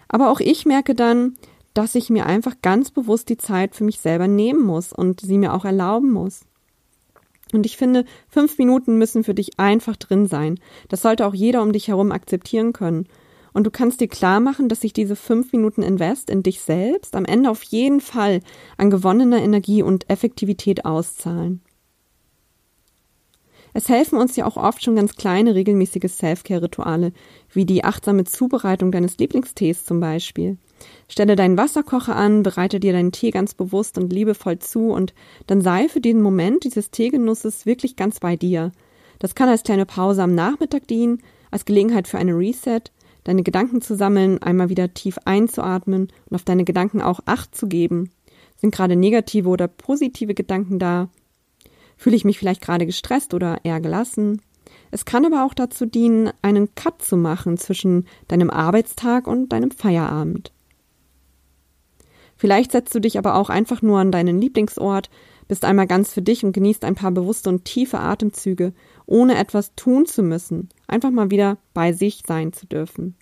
Aber 0.08 0.30
auch 0.30 0.38
ich 0.38 0.66
merke 0.66 0.94
dann, 0.94 1.36
dass 1.74 1.94
ich 1.94 2.08
mir 2.08 2.26
einfach 2.26 2.54
ganz 2.62 2.90
bewusst 2.90 3.28
die 3.28 3.38
Zeit 3.38 3.74
für 3.74 3.84
mich 3.84 3.98
selber 3.98 4.28
nehmen 4.28 4.62
muss 4.62 4.92
und 4.92 5.20
sie 5.20 5.38
mir 5.38 5.52
auch 5.52 5.64
erlauben 5.64 6.12
muss. 6.12 6.42
Und 7.52 7.66
ich 7.66 7.76
finde, 7.76 8.04
fünf 8.28 8.58
Minuten 8.58 8.98
müssen 8.98 9.24
für 9.24 9.34
dich 9.34 9.58
einfach 9.58 9.96
drin 9.96 10.26
sein. 10.26 10.60
Das 10.88 11.02
sollte 11.02 11.26
auch 11.26 11.34
jeder 11.34 11.62
um 11.62 11.72
dich 11.72 11.88
herum 11.88 12.12
akzeptieren 12.12 12.72
können. 12.72 13.08
Und 13.56 13.64
du 13.64 13.70
kannst 13.70 14.02
dir 14.02 14.08
klar 14.08 14.38
machen, 14.38 14.68
dass 14.68 14.82
sich 14.82 14.92
diese 14.92 15.16
fünf 15.16 15.50
Minuten 15.50 15.82
Invest 15.82 16.28
in 16.28 16.42
dich 16.42 16.60
selbst 16.60 17.16
am 17.16 17.24
Ende 17.24 17.48
auf 17.48 17.62
jeden 17.62 18.02
Fall 18.02 18.42
an 18.76 18.90
gewonnener 18.90 19.38
Energie 19.38 19.82
und 19.82 20.10
Effektivität 20.10 20.84
auszahlen. 20.84 21.62
Es 23.72 23.88
helfen 23.88 24.18
uns 24.18 24.36
ja 24.36 24.44
auch 24.44 24.58
oft 24.58 24.84
schon 24.84 24.96
ganz 24.96 25.16
kleine 25.16 25.54
regelmäßige 25.54 26.06
Self-Care-Rituale, 26.06 27.14
wie 27.50 27.64
die 27.64 27.82
achtsame 27.82 28.24
Zubereitung 28.24 28.92
deines 28.92 29.16
Lieblingstees 29.16 29.86
zum 29.86 30.00
Beispiel. 30.00 30.58
Stelle 31.08 31.34
deinen 31.34 31.56
Wasserkocher 31.56 32.14
an, 32.14 32.42
bereite 32.42 32.78
dir 32.78 32.92
deinen 32.92 33.12
Tee 33.12 33.30
ganz 33.30 33.54
bewusst 33.54 33.96
und 33.96 34.12
liebevoll 34.12 34.58
zu 34.58 34.90
und 34.90 35.14
dann 35.46 35.62
sei 35.62 35.88
für 35.88 36.02
den 36.02 36.20
Moment 36.20 36.64
dieses 36.64 36.90
Teegenusses 36.90 37.64
wirklich 37.64 37.96
ganz 37.96 38.20
bei 38.20 38.36
dir. 38.36 38.72
Das 39.18 39.34
kann 39.34 39.48
als 39.48 39.62
kleine 39.62 39.86
Pause 39.86 40.24
am 40.24 40.34
Nachmittag 40.34 40.86
dienen, 40.88 41.22
als 41.50 41.64
Gelegenheit 41.64 42.06
für 42.06 42.18
eine 42.18 42.36
Reset, 42.36 42.82
deine 43.26 43.42
Gedanken 43.42 43.82
zu 43.82 43.96
sammeln, 43.96 44.40
einmal 44.40 44.68
wieder 44.68 44.94
tief 44.94 45.18
einzuatmen 45.24 46.12
und 46.30 46.34
auf 46.34 46.44
deine 46.44 46.64
Gedanken 46.64 47.02
auch 47.02 47.20
Acht 47.26 47.56
zu 47.56 47.66
geben. 47.66 48.10
Sind 48.56 48.72
gerade 48.72 48.94
negative 48.94 49.48
oder 49.48 49.66
positive 49.66 50.32
Gedanken 50.32 50.78
da? 50.78 51.08
Fühle 51.96 52.14
ich 52.14 52.24
mich 52.24 52.38
vielleicht 52.38 52.62
gerade 52.62 52.86
gestresst 52.86 53.34
oder 53.34 53.58
eher 53.64 53.80
gelassen? 53.80 54.40
Es 54.92 55.04
kann 55.04 55.26
aber 55.26 55.44
auch 55.44 55.54
dazu 55.54 55.86
dienen, 55.86 56.30
einen 56.40 56.74
Cut 56.76 57.02
zu 57.02 57.16
machen 57.16 57.58
zwischen 57.58 58.06
deinem 58.28 58.48
Arbeitstag 58.48 59.26
und 59.26 59.48
deinem 59.48 59.72
Feierabend. 59.72 60.52
Vielleicht 62.36 62.70
setzt 62.72 62.94
du 62.94 63.00
dich 63.00 63.18
aber 63.18 63.34
auch 63.34 63.50
einfach 63.50 63.82
nur 63.82 63.98
an 63.98 64.12
deinen 64.12 64.40
Lieblingsort, 64.40 65.10
bist 65.48 65.64
einmal 65.64 65.86
ganz 65.86 66.12
für 66.12 66.22
dich 66.22 66.44
und 66.44 66.52
genießt 66.52 66.84
ein 66.84 66.94
paar 66.94 67.12
bewusste 67.12 67.48
und 67.48 67.64
tiefe 67.64 67.98
Atemzüge, 67.98 68.72
ohne 69.06 69.36
etwas 69.36 69.74
tun 69.74 70.06
zu 70.06 70.22
müssen, 70.22 70.68
einfach 70.86 71.10
mal 71.10 71.30
wieder 71.30 71.58
bei 71.74 71.92
sich 71.92 72.22
sein 72.26 72.52
zu 72.52 72.66
dürfen. 72.66 73.16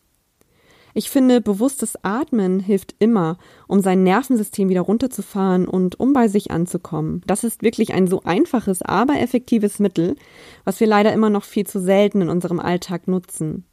Ich 0.97 1.11
finde, 1.11 1.41
bewusstes 1.41 1.99
Atmen 2.05 2.61
hilft 2.61 2.95
immer, 3.01 3.37
um 3.67 3.81
sein 3.81 4.05
Nervensystem 4.05 4.69
wieder 4.69 4.83
runterzufahren 4.83 5.67
und 5.67 5.99
um 5.99 6.13
bei 6.13 6.29
sich 6.29 6.53
anzukommen. 6.53 7.23
Das 7.27 7.43
ist 7.43 7.63
wirklich 7.63 7.93
ein 7.93 8.07
so 8.07 8.23
einfaches, 8.23 8.81
aber 8.81 9.19
effektives 9.19 9.81
Mittel, 9.81 10.15
was 10.63 10.79
wir 10.79 10.87
leider 10.87 11.13
immer 11.13 11.31
noch 11.31 11.43
viel 11.43 11.67
zu 11.67 11.81
selten 11.81 12.23
in 12.23 12.29
unserem 12.29 12.61
Alltag 12.61 13.09
nutzen. 13.09 13.65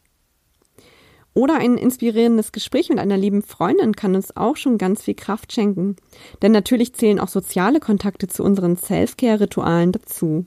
Oder 1.33 1.55
ein 1.55 1.77
inspirierendes 1.77 2.51
Gespräch 2.51 2.89
mit 2.89 3.00
einer 3.00 3.17
lieben 3.17 3.41
Freundin 3.41 3.95
kann 3.95 4.15
uns 4.15 4.35
auch 4.35 4.57
schon 4.57 4.77
ganz 4.77 5.03
viel 5.03 5.15
Kraft 5.15 5.53
schenken. 5.53 5.95
Denn 6.41 6.51
natürlich 6.51 6.93
zählen 6.93 7.19
auch 7.19 7.29
soziale 7.29 7.79
Kontakte 7.79 8.27
zu 8.27 8.43
unseren 8.43 8.75
Self-Care-Ritualen 8.75 9.93
dazu. 9.93 10.45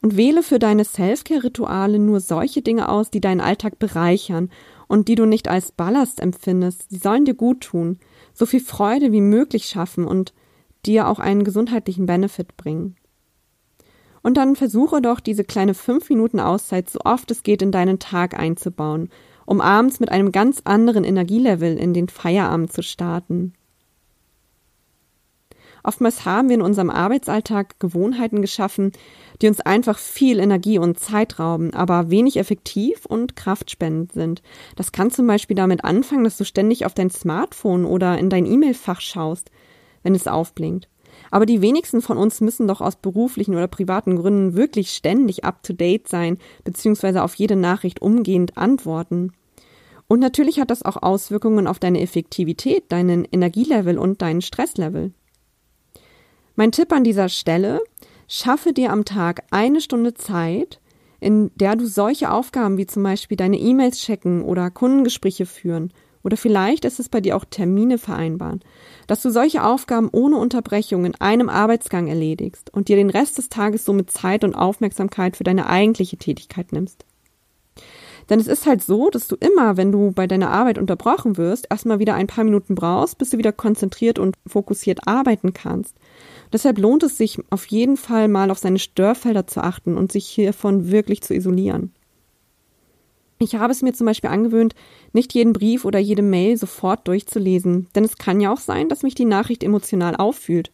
Und 0.00 0.16
wähle 0.16 0.42
für 0.42 0.58
deine 0.58 0.84
Self-Care-Rituale 0.84 1.98
nur 1.98 2.20
solche 2.20 2.62
Dinge 2.62 2.88
aus, 2.88 3.10
die 3.10 3.20
deinen 3.20 3.40
Alltag 3.40 3.78
bereichern 3.78 4.50
und 4.88 5.08
die 5.08 5.14
du 5.14 5.26
nicht 5.26 5.48
als 5.48 5.72
Ballast 5.72 6.20
empfindest. 6.20 6.90
Sie 6.90 6.98
sollen 6.98 7.24
dir 7.24 7.34
gut 7.34 7.62
tun, 7.62 7.98
so 8.34 8.46
viel 8.46 8.60
Freude 8.60 9.10
wie 9.10 9.20
möglich 9.20 9.66
schaffen 9.66 10.04
und 10.04 10.32
dir 10.86 11.08
auch 11.08 11.18
einen 11.18 11.44
gesundheitlichen 11.44 12.06
Benefit 12.06 12.56
bringen. 12.56 12.96
Und 14.22 14.36
dann 14.36 14.56
versuche 14.56 15.02
doch 15.02 15.20
diese 15.20 15.44
kleine 15.44 15.74
fünf 15.74 16.08
Minuten 16.08 16.40
Auszeit 16.40 16.88
so 16.88 17.00
oft 17.04 17.30
es 17.30 17.42
geht 17.42 17.62
in 17.62 17.72
deinen 17.72 17.98
Tag 17.98 18.38
einzubauen, 18.38 19.10
um 19.46 19.60
abends 19.60 19.98
mit 20.00 20.10
einem 20.10 20.30
ganz 20.32 20.62
anderen 20.64 21.04
Energielevel 21.04 21.76
in 21.76 21.92
den 21.92 22.08
Feierabend 22.08 22.72
zu 22.72 22.82
starten. 22.82 23.54
Oftmals 25.84 26.24
haben 26.24 26.48
wir 26.48 26.54
in 26.54 26.62
unserem 26.62 26.90
Arbeitsalltag 26.90 27.80
Gewohnheiten 27.80 28.40
geschaffen, 28.40 28.92
die 29.40 29.48
uns 29.48 29.60
einfach 29.60 29.98
viel 29.98 30.38
Energie 30.38 30.78
und 30.78 31.00
Zeit 31.00 31.40
rauben, 31.40 31.74
aber 31.74 32.10
wenig 32.10 32.36
effektiv 32.36 33.04
und 33.06 33.34
kraftspendend 33.34 34.12
sind. 34.12 34.42
Das 34.76 34.92
kann 34.92 35.10
zum 35.10 35.26
Beispiel 35.26 35.56
damit 35.56 35.84
anfangen, 35.84 36.24
dass 36.24 36.36
du 36.36 36.44
ständig 36.44 36.86
auf 36.86 36.94
dein 36.94 37.10
Smartphone 37.10 37.84
oder 37.84 38.16
in 38.18 38.30
dein 38.30 38.46
E-Mail-Fach 38.46 39.00
schaust, 39.00 39.50
wenn 40.04 40.14
es 40.14 40.28
aufblinkt. 40.28 40.88
Aber 41.30 41.46
die 41.46 41.62
wenigsten 41.62 42.02
von 42.02 42.18
uns 42.18 42.40
müssen 42.40 42.68
doch 42.68 42.80
aus 42.80 42.96
beruflichen 42.96 43.54
oder 43.54 43.68
privaten 43.68 44.16
Gründen 44.16 44.54
wirklich 44.54 44.90
ständig 44.90 45.44
up-to-date 45.44 46.08
sein, 46.08 46.38
beziehungsweise 46.64 47.22
auf 47.22 47.34
jede 47.34 47.56
Nachricht 47.56 48.02
umgehend 48.02 48.56
antworten. 48.56 49.32
Und 50.08 50.20
natürlich 50.20 50.60
hat 50.60 50.70
das 50.70 50.82
auch 50.82 51.02
Auswirkungen 51.02 51.66
auf 51.66 51.78
deine 51.78 52.00
Effektivität, 52.00 52.84
deinen 52.90 53.24
Energielevel 53.24 53.98
und 53.98 54.20
deinen 54.20 54.42
Stresslevel. 54.42 55.12
Mein 56.54 56.72
Tipp 56.72 56.92
an 56.92 57.04
dieser 57.04 57.28
Stelle, 57.30 57.80
schaffe 58.28 58.72
dir 58.72 58.92
am 58.92 59.04
Tag 59.04 59.44
eine 59.50 59.80
Stunde 59.80 60.12
Zeit, 60.14 60.80
in 61.18 61.50
der 61.54 61.76
du 61.76 61.86
solche 61.86 62.30
Aufgaben 62.30 62.76
wie 62.76 62.86
zum 62.86 63.02
Beispiel 63.02 63.36
deine 63.36 63.58
E-Mails 63.58 64.00
checken 64.00 64.42
oder 64.42 64.70
Kundengespräche 64.70 65.46
führen 65.46 65.92
oder 66.24 66.36
vielleicht 66.36 66.84
ist 66.84 67.00
es 67.00 67.08
bei 67.08 67.20
dir 67.20 67.36
auch 67.36 67.44
Termine 67.44 67.98
vereinbaren, 67.98 68.60
dass 69.06 69.22
du 69.22 69.30
solche 69.30 69.64
Aufgaben 69.64 70.08
ohne 70.12 70.36
Unterbrechung 70.36 71.04
in 71.04 71.14
einem 71.16 71.48
Arbeitsgang 71.48 72.06
erledigst 72.06 72.72
und 72.72 72.88
dir 72.88 72.96
den 72.96 73.10
Rest 73.10 73.38
des 73.38 73.48
Tages 73.48 73.84
somit 73.84 74.10
Zeit 74.10 74.44
und 74.44 74.54
Aufmerksamkeit 74.54 75.36
für 75.36 75.44
deine 75.44 75.68
eigentliche 75.68 76.16
Tätigkeit 76.16 76.72
nimmst. 76.72 77.04
Denn 78.30 78.38
es 78.38 78.46
ist 78.46 78.66
halt 78.66 78.82
so, 78.82 79.10
dass 79.10 79.28
du 79.28 79.36
immer, 79.36 79.76
wenn 79.76 79.90
du 79.92 80.12
bei 80.12 80.26
deiner 80.26 80.50
Arbeit 80.50 80.78
unterbrochen 80.78 81.36
wirst, 81.36 81.66
erstmal 81.70 81.98
wieder 81.98 82.14
ein 82.14 82.28
paar 82.28 82.44
Minuten 82.44 82.74
brauchst, 82.74 83.18
bis 83.18 83.30
du 83.30 83.38
wieder 83.38 83.52
konzentriert 83.52 84.18
und 84.18 84.36
fokussiert 84.46 85.06
arbeiten 85.06 85.52
kannst. 85.52 85.96
Deshalb 86.52 86.78
lohnt 86.78 87.02
es 87.02 87.18
sich 87.18 87.38
auf 87.50 87.66
jeden 87.66 87.96
Fall 87.96 88.28
mal 88.28 88.50
auf 88.50 88.58
seine 88.58 88.78
Störfelder 88.78 89.46
zu 89.46 89.62
achten 89.62 89.96
und 89.96 90.12
sich 90.12 90.26
hiervon 90.26 90.90
wirklich 90.90 91.22
zu 91.22 91.34
isolieren. 91.34 91.92
Ich 93.42 93.56
habe 93.56 93.72
es 93.72 93.82
mir 93.82 93.92
zum 93.92 94.06
Beispiel 94.06 94.30
angewöhnt, 94.30 94.76
nicht 95.12 95.34
jeden 95.34 95.52
Brief 95.52 95.84
oder 95.84 95.98
jede 95.98 96.22
Mail 96.22 96.56
sofort 96.56 97.08
durchzulesen, 97.08 97.88
denn 97.92 98.04
es 98.04 98.16
kann 98.16 98.40
ja 98.40 98.52
auch 98.52 98.60
sein, 98.60 98.88
dass 98.88 99.02
mich 99.02 99.16
die 99.16 99.24
Nachricht 99.24 99.64
emotional 99.64 100.14
auffühlt. 100.14 100.70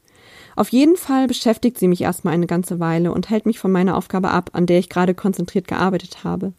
Auf 0.55 0.69
jeden 0.69 0.97
Fall 0.97 1.29
beschäftigt 1.29 1.79
sie 1.79 1.89
mich 1.89 2.03
erstmal 2.03 2.35
eine 2.35 2.47
ganze 2.47 2.79
Weile 2.79 3.13
und 3.13 3.31
hält 3.31 3.47
mich 3.47 3.59
von 3.59 3.73
meiner 3.73 3.97
Aufgabe 3.97 4.31
ab, 4.31 4.51
an 4.53 4.67
der 4.67 4.81
ich 4.81 4.91
gerade 4.91 5.15
konzentriert 5.15 5.67
gearbeitet 5.67 6.25
habe. 6.25 6.53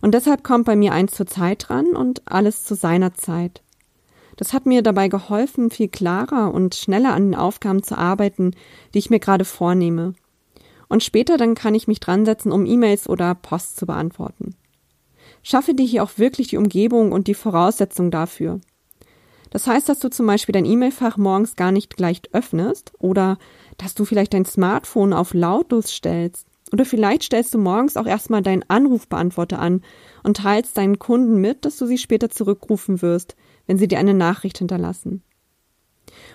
Und 0.00 0.14
deshalb 0.14 0.44
kommt 0.44 0.64
bei 0.64 0.76
mir 0.76 0.94
eins 0.94 1.12
zur 1.12 1.26
Zeit 1.26 1.66
dran 1.68 1.88
und 1.88 2.22
alles 2.24 2.64
zu 2.64 2.74
seiner 2.74 3.12
Zeit. 3.12 3.60
Das 4.36 4.54
hat 4.54 4.64
mir 4.64 4.80
dabei 4.80 5.08
geholfen, 5.08 5.70
viel 5.70 5.88
klarer 5.88 6.54
und 6.54 6.74
schneller 6.74 7.12
an 7.12 7.24
den 7.24 7.34
Aufgaben 7.34 7.82
zu 7.82 7.98
arbeiten, 7.98 8.52
die 8.94 8.98
ich 8.98 9.10
mir 9.10 9.20
gerade 9.20 9.44
vornehme. 9.44 10.14
Und 10.88 11.02
später 11.02 11.36
dann 11.36 11.54
kann 11.54 11.74
ich 11.74 11.86
mich 11.86 12.00
dran 12.00 12.24
setzen, 12.24 12.50
um 12.50 12.64
E-Mails 12.64 13.10
oder 13.10 13.34
Post 13.34 13.76
zu 13.76 13.84
beantworten. 13.84 14.56
Schaffe 15.42 15.74
dir 15.74 15.86
hier 15.86 16.02
auch 16.02 16.18
wirklich 16.18 16.48
die 16.48 16.56
Umgebung 16.56 17.12
und 17.12 17.26
die 17.26 17.34
Voraussetzung 17.34 18.10
dafür. 18.10 18.60
Das 19.50 19.66
heißt, 19.66 19.88
dass 19.88 19.98
du 19.98 20.08
zum 20.08 20.26
Beispiel 20.26 20.52
dein 20.54 20.64
E-Mail-Fach 20.64 21.18
morgens 21.18 21.56
gar 21.56 21.72
nicht 21.72 21.96
gleich 21.96 22.22
öffnest 22.32 22.92
oder 22.98 23.38
dass 23.76 23.94
du 23.94 24.04
vielleicht 24.04 24.32
dein 24.32 24.46
Smartphone 24.46 25.12
auf 25.12 25.34
lautlos 25.34 25.92
stellst 25.92 26.46
oder 26.72 26.86
vielleicht 26.86 27.24
stellst 27.24 27.52
du 27.52 27.58
morgens 27.58 27.98
auch 27.98 28.06
erstmal 28.06 28.40
deinen 28.40 28.64
Anrufbeantworter 28.68 29.58
an 29.58 29.82
und 30.22 30.38
teilst 30.38 30.78
deinen 30.78 30.98
Kunden 30.98 31.40
mit, 31.40 31.66
dass 31.66 31.76
du 31.76 31.86
sie 31.86 31.98
später 31.98 32.30
zurückrufen 32.30 33.02
wirst, 33.02 33.36
wenn 33.66 33.76
sie 33.76 33.88
dir 33.88 33.98
eine 33.98 34.14
Nachricht 34.14 34.58
hinterlassen. 34.58 35.22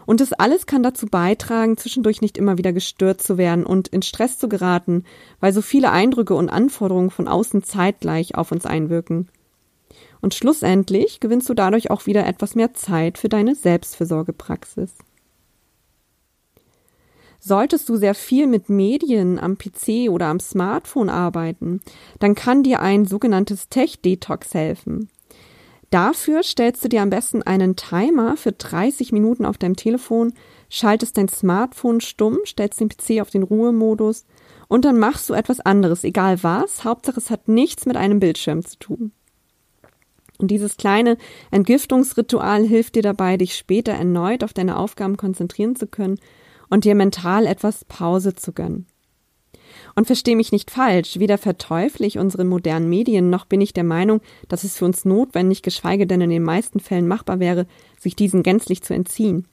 Und 0.05 0.21
das 0.21 0.33
alles 0.33 0.65
kann 0.65 0.83
dazu 0.83 1.07
beitragen, 1.07 1.77
zwischendurch 1.77 2.21
nicht 2.21 2.37
immer 2.37 2.57
wieder 2.57 2.73
gestört 2.73 3.21
zu 3.21 3.37
werden 3.37 3.65
und 3.65 3.87
in 3.87 4.01
Stress 4.01 4.37
zu 4.37 4.49
geraten, 4.49 5.03
weil 5.39 5.53
so 5.53 5.61
viele 5.61 5.91
Eindrücke 5.91 6.35
und 6.35 6.49
Anforderungen 6.49 7.09
von 7.09 7.27
außen 7.27 7.63
zeitgleich 7.63 8.35
auf 8.35 8.51
uns 8.51 8.65
einwirken. 8.65 9.29
Und 10.21 10.33
schlussendlich 10.33 11.19
gewinnst 11.19 11.49
du 11.49 11.53
dadurch 11.53 11.91
auch 11.91 12.05
wieder 12.05 12.25
etwas 12.25 12.55
mehr 12.55 12.73
Zeit 12.73 13.17
für 13.17 13.29
deine 13.29 13.55
Selbstfürsorgepraxis. 13.55 14.93
Solltest 17.39 17.87
du 17.87 17.97
sehr 17.97 18.15
viel 18.15 18.47
mit 18.47 18.69
Medien 18.69 19.39
am 19.39 19.57
PC 19.57 20.09
oder 20.09 20.27
am 20.27 20.39
Smartphone 20.39 21.09
arbeiten, 21.09 21.81
dann 22.19 22.35
kann 22.35 22.63
dir 22.63 22.81
ein 22.81 23.05
sogenanntes 23.05 23.69
Tech-Detox 23.69 24.53
helfen. 24.53 25.09
Dafür 25.89 26.43
stellst 26.43 26.83
du 26.83 26.89
dir 26.89 27.01
am 27.01 27.09
besten 27.09 27.43
einen 27.43 27.77
Timer 27.77 28.35
für 28.35 28.51
30 28.51 29.13
Minuten 29.13 29.45
auf 29.45 29.57
deinem 29.57 29.77
Telefon, 29.77 30.33
schaltest 30.69 31.17
dein 31.17 31.29
Smartphone 31.29 32.01
stumm, 32.01 32.39
stellst 32.45 32.81
den 32.81 32.89
PC 32.89 33.21
auf 33.21 33.29
den 33.29 33.43
Ruhemodus 33.43 34.25
und 34.67 34.83
dann 34.83 34.99
machst 34.99 35.29
du 35.29 35.33
etwas 35.33 35.61
anderes, 35.61 36.03
egal 36.03 36.43
was, 36.43 36.83
Hauptsache 36.83 37.19
es 37.19 37.29
hat 37.29 37.47
nichts 37.47 37.85
mit 37.85 37.95
einem 37.95 38.19
Bildschirm 38.19 38.65
zu 38.65 38.77
tun. 38.77 39.11
Und 40.39 40.51
dieses 40.51 40.77
kleine 40.77 41.17
Entgiftungsritual 41.51 42.63
hilft 42.63 42.95
dir 42.95 43.01
dabei, 43.01 43.37
dich 43.37 43.55
später 43.55 43.93
erneut 43.93 44.43
auf 44.43 44.53
deine 44.53 44.77
Aufgaben 44.77 45.17
konzentrieren 45.17 45.75
zu 45.75 45.87
können 45.87 46.19
und 46.69 46.83
dir 46.83 46.95
mental 46.95 47.45
etwas 47.45 47.85
Pause 47.85 48.35
zu 48.35 48.51
gönnen. 48.51 48.87
Und 49.97 50.05
verstehe 50.05 50.35
mich 50.35 50.51
nicht 50.51 50.69
falsch, 50.69 51.17
weder 51.17 51.39
verteufle 51.39 52.05
ich 52.05 52.19
unsere 52.19 52.43
modernen 52.43 52.87
Medien, 52.87 53.31
noch 53.31 53.45
bin 53.45 53.61
ich 53.61 53.73
der 53.73 53.83
Meinung, 53.83 54.21
dass 54.47 54.63
es 54.63 54.77
für 54.77 54.85
uns 54.85 55.05
notwendig, 55.05 55.63
geschweige 55.63 56.05
denn 56.05 56.21
in 56.21 56.29
den 56.29 56.43
meisten 56.43 56.79
Fällen 56.79 57.07
machbar 57.07 57.39
wäre, 57.39 57.65
sich 57.99 58.15
diesen 58.15 58.43
gänzlich 58.43 58.83
zu 58.83 58.93
entziehen. 58.93 59.47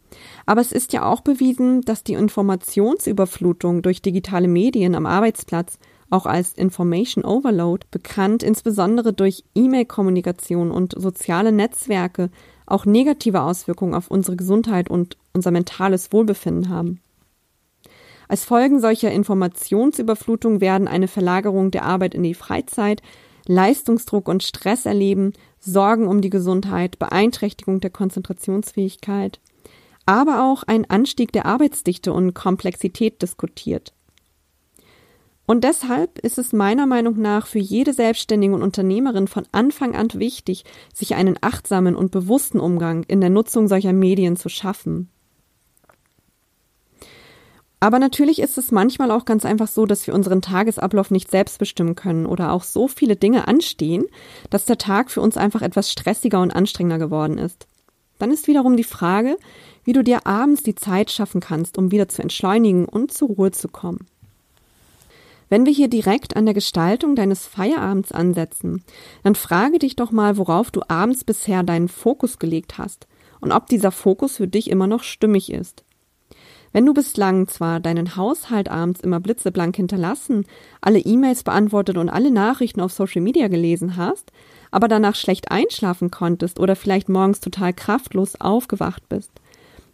Aber 0.44 0.61
es 0.61 0.70
ist 0.70 0.92
ja 0.92 1.07
auch 1.07 1.22
bewiesen, 1.22 1.80
dass 1.80 2.04
die 2.04 2.12
Informationsüberflutung 2.12 3.80
durch 3.80 4.02
digitale 4.02 4.46
Medien 4.46 4.94
am 4.94 5.07
Arbeitsplatz 5.07 5.78
auch 6.11 6.26
als 6.26 6.52
Information 6.52 7.24
Overload 7.24 7.87
bekannt, 7.90 8.42
insbesondere 8.42 9.14
durch 9.14 9.44
E-Mail-Kommunikation 9.54 10.70
und 10.70 10.92
soziale 10.94 11.52
Netzwerke, 11.52 12.28
auch 12.66 12.85
negative 12.85 13.40
Auswirkungen 13.40 13.94
auf 13.94 14.11
unsere 14.11 14.37
Gesundheit 14.37 14.90
und 14.90 15.16
unser 15.33 15.52
mentales 15.52 16.12
Wohlbefinden 16.12 16.68
haben. 16.68 17.00
Als 18.29 18.45
Folgen 18.45 18.81
solcher 18.81 19.11
Informationsüberflutung 19.11 20.61
werden 20.61 20.89
eine 20.89 21.09
Verlagerung 21.09 21.71
der 21.71 21.85
Arbeit 21.85 22.15
in 22.15 22.23
die 22.23 22.35
Freizeit, 22.35 23.03
Leistungsdruck 23.47 24.29
und 24.29 24.43
Stress 24.43 24.87
erleben, 24.87 25.33
Sorgen 25.61 26.09
um 26.09 26.21
die 26.21 26.31
Gesundheit, 26.31 26.99
Beeinträchtigung 26.99 27.81
der 27.81 27.91
Konzentrationsfähigkeit, 27.91 29.41
aber 30.07 30.45
auch 30.45 30.63
ein 30.63 30.89
Anstieg 30.89 31.33
der 31.33 31.47
Arbeitsdichte 31.47 32.13
und 32.13 32.35
Komplexität 32.35 33.23
diskutiert. 33.23 33.93
Und 35.47 35.65
deshalb 35.65 36.19
ist 36.21 36.39
es 36.39 36.55
meiner 36.55 36.87
Meinung 36.87 37.21
nach 37.21 37.47
für 37.47 37.59
jede 37.59 37.93
Selbstständige 37.93 38.55
und 38.55 38.63
Unternehmerin 38.63 39.29
von 39.29 39.47
Anfang 39.53 39.95
an 39.95 40.09
wichtig, 40.15 40.65
sich 40.95 41.15
einen 41.15 41.37
achtsamen 41.43 41.97
und 41.97 42.11
bewussten 42.11 42.61
Umgang 42.61 43.03
in 43.05 43.21
der 43.21 43.31
Nutzung 43.31 43.69
solcher 43.69 43.93
Medien 43.93 44.37
zu 44.37 44.49
schaffen. 44.49 45.11
Aber 47.85 47.99
natürlich 47.99 48.38
ist 48.38 48.57
es 48.57 48.73
manchmal 48.73 49.11
auch 49.11 49.27
ganz 49.27 49.44
einfach 49.44 49.68
so, 49.68 49.85
dass 49.85 50.07
wir 50.07 50.14
unseren 50.14 50.40
Tagesablauf 50.40 51.11
nicht 51.11 51.31
selbst 51.31 51.59
bestimmen 51.59 51.94
können 51.94 52.25
oder 52.25 52.53
auch 52.53 52.62
so 52.62 52.88
viele 52.88 53.14
Dinge 53.14 53.47
anstehen, 53.47 54.07
dass 54.49 54.64
der 54.64 54.79
Tag 54.79 55.11
für 55.11 55.20
uns 55.20 55.37
einfach 55.37 55.61
etwas 55.61 55.92
stressiger 55.92 56.40
und 56.40 56.51
anstrengender 56.57 56.97
geworden 56.99 57.37
ist. 57.37 57.66
Dann 58.18 58.31
ist 58.31 58.47
wiederum 58.47 58.79
die 58.79 58.85
Frage, 58.85 59.37
wie 59.85 59.92
du 59.92 60.03
dir 60.03 60.27
abends 60.27 60.62
die 60.62 60.75
Zeit 60.75 61.11
schaffen 61.11 61.42
kannst, 61.42 61.77
um 61.77 61.90
wieder 61.90 62.09
zu 62.09 62.23
entschleunigen 62.23 62.87
und 62.87 63.12
zur 63.12 63.29
Ruhe 63.29 63.51
zu 63.51 63.68
kommen. 63.68 64.07
Wenn 65.51 65.66
wir 65.66 65.73
hier 65.75 65.88
direkt 65.88 66.37
an 66.37 66.47
der 66.47 66.55
Gestaltung 66.55 67.14
deines 67.16 67.44
Feierabends 67.44 68.12
ansetzen, 68.12 68.83
dann 69.25 69.35
frage 69.35 69.79
dich 69.79 69.94
doch 69.94 70.11
mal, 70.11 70.38
worauf 70.38 70.70
du 70.70 70.81
abends 70.88 71.23
bisher 71.23 71.62
deinen 71.62 71.88
Fokus 71.88 72.38
gelegt 72.38 72.79
hast 72.79 73.07
und 73.42 73.53
ob 73.53 73.66
dieser 73.66 73.92
Fokus 73.92 74.38
für 74.38 74.49
dich 74.49 74.70
immer 74.70 74.87
noch 74.87 75.03
stimmig 75.03 75.53
ist. 75.53 75.85
Wenn 76.75 76.87
du 76.87 76.93
bislang 76.93 77.47
zwar 77.47 77.79
deinen 77.79 78.17
Haushalt 78.17 78.69
abends 78.69 79.01
immer 79.01 79.21
blitzeblank 79.21 79.77
hinterlassen, 79.77 80.45
alle 80.81 80.99
E-Mails 80.99 81.45
beantwortet 81.45 81.97
und 81.97 82.09
alle 82.09 82.33
Nachrichten 82.33 82.81
auf 82.81 82.91
Social 82.91 83.23
Media 83.23 83.47
gelesen 83.47 83.97
hast, 83.97 84.33
aber 84.73 84.89
danach 84.89 85.15
schlecht 85.15 85.53
einschlafen 85.53 86.11
konntest 86.11 86.59
oder 86.59 86.75
vielleicht 86.75 87.09
morgens 87.09 87.39
total 87.39 87.73
kraftlos 87.73 88.41
aufgewacht 88.41 89.09
bist, 89.09 89.31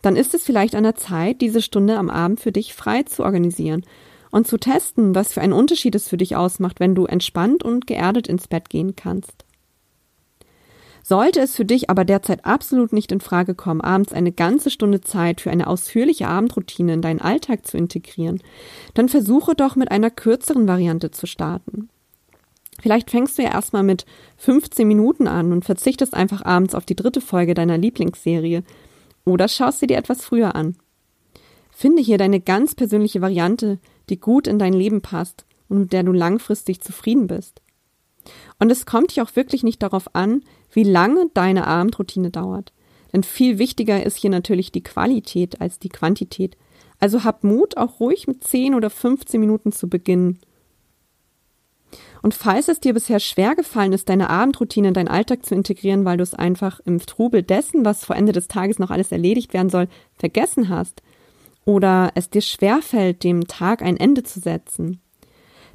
dann 0.00 0.16
ist 0.16 0.32
es 0.32 0.42
vielleicht 0.42 0.74
an 0.74 0.84
der 0.84 0.94
Zeit, 0.94 1.42
diese 1.42 1.60
Stunde 1.60 1.98
am 1.98 2.08
Abend 2.08 2.40
für 2.40 2.50
dich 2.50 2.72
frei 2.72 3.02
zu 3.02 3.24
organisieren 3.24 3.84
und 4.30 4.46
zu 4.46 4.56
testen, 4.56 5.14
was 5.14 5.34
für 5.34 5.42
einen 5.42 5.52
Unterschied 5.52 5.94
es 5.94 6.08
für 6.08 6.16
dich 6.16 6.34
ausmacht, 6.34 6.80
wenn 6.80 6.94
du 6.94 7.04
entspannt 7.04 7.62
und 7.62 7.86
geerdet 7.86 8.26
ins 8.26 8.48
Bett 8.48 8.70
gehen 8.70 8.96
kannst. 8.96 9.44
Sollte 11.10 11.40
es 11.40 11.56
für 11.56 11.64
dich 11.64 11.90
aber 11.90 12.04
derzeit 12.04 12.44
absolut 12.44 12.92
nicht 12.92 13.10
in 13.10 13.20
Frage 13.20 13.56
kommen, 13.56 13.80
abends 13.80 14.12
eine 14.12 14.30
ganze 14.30 14.70
Stunde 14.70 15.00
Zeit 15.00 15.40
für 15.40 15.50
eine 15.50 15.66
ausführliche 15.66 16.28
Abendroutine 16.28 16.94
in 16.94 17.02
deinen 17.02 17.20
Alltag 17.20 17.66
zu 17.66 17.76
integrieren, 17.76 18.40
dann 18.94 19.08
versuche 19.08 19.56
doch 19.56 19.74
mit 19.74 19.90
einer 19.90 20.10
kürzeren 20.12 20.68
Variante 20.68 21.10
zu 21.10 21.26
starten. 21.26 21.88
Vielleicht 22.80 23.10
fängst 23.10 23.36
du 23.36 23.42
ja 23.42 23.50
erstmal 23.50 23.82
mit 23.82 24.06
15 24.36 24.86
Minuten 24.86 25.26
an 25.26 25.50
und 25.50 25.64
verzichtest 25.64 26.14
einfach 26.14 26.44
abends 26.44 26.76
auf 26.76 26.86
die 26.86 26.94
dritte 26.94 27.20
Folge 27.20 27.54
deiner 27.54 27.76
Lieblingsserie 27.76 28.62
oder 29.24 29.48
schaust 29.48 29.80
sie 29.80 29.88
dir 29.88 29.98
etwas 29.98 30.24
früher 30.24 30.54
an. 30.54 30.76
Finde 31.72 32.02
hier 32.02 32.18
deine 32.18 32.38
ganz 32.38 32.76
persönliche 32.76 33.20
Variante, 33.20 33.80
die 34.10 34.20
gut 34.20 34.46
in 34.46 34.60
dein 34.60 34.74
Leben 34.74 35.02
passt 35.02 35.44
und 35.68 35.80
mit 35.80 35.92
der 35.92 36.04
du 36.04 36.12
langfristig 36.12 36.80
zufrieden 36.82 37.26
bist. 37.26 37.60
Und 38.60 38.70
es 38.70 38.86
kommt 38.86 39.10
hier 39.10 39.24
auch 39.24 39.34
wirklich 39.34 39.64
nicht 39.64 39.82
darauf 39.82 40.14
an, 40.14 40.42
wie 40.72 40.84
lange 40.84 41.30
deine 41.34 41.66
Abendroutine 41.66 42.30
dauert. 42.30 42.72
Denn 43.12 43.22
viel 43.22 43.58
wichtiger 43.58 44.04
ist 44.04 44.16
hier 44.16 44.30
natürlich 44.30 44.72
die 44.72 44.82
Qualität 44.82 45.60
als 45.60 45.78
die 45.78 45.88
Quantität. 45.88 46.56
Also 47.00 47.24
hab 47.24 47.44
Mut, 47.44 47.76
auch 47.76 47.98
ruhig 48.00 48.26
mit 48.26 48.44
10 48.44 48.74
oder 48.74 48.90
15 48.90 49.40
Minuten 49.40 49.72
zu 49.72 49.88
beginnen. 49.88 50.38
Und 52.22 52.34
falls 52.34 52.68
es 52.68 52.80
dir 52.80 52.92
bisher 52.92 53.18
schwer 53.18 53.54
gefallen 53.56 53.92
ist, 53.92 54.08
deine 54.08 54.28
Abendroutine 54.28 54.88
in 54.88 54.94
deinen 54.94 55.08
Alltag 55.08 55.44
zu 55.46 55.54
integrieren, 55.54 56.04
weil 56.04 56.18
du 56.18 56.22
es 56.22 56.34
einfach 56.34 56.80
im 56.84 56.98
Trubel 57.00 57.42
dessen, 57.42 57.84
was 57.84 58.04
vor 58.04 58.16
Ende 58.16 58.32
des 58.32 58.46
Tages 58.46 58.78
noch 58.78 58.90
alles 58.90 59.10
erledigt 59.10 59.54
werden 59.54 59.70
soll, 59.70 59.88
vergessen 60.14 60.68
hast, 60.68 61.02
oder 61.64 62.12
es 62.14 62.30
dir 62.30 62.42
schwerfällt, 62.42 63.24
dem 63.24 63.46
Tag 63.46 63.82
ein 63.82 63.96
Ende 63.96 64.22
zu 64.22 64.40
setzen, 64.40 65.00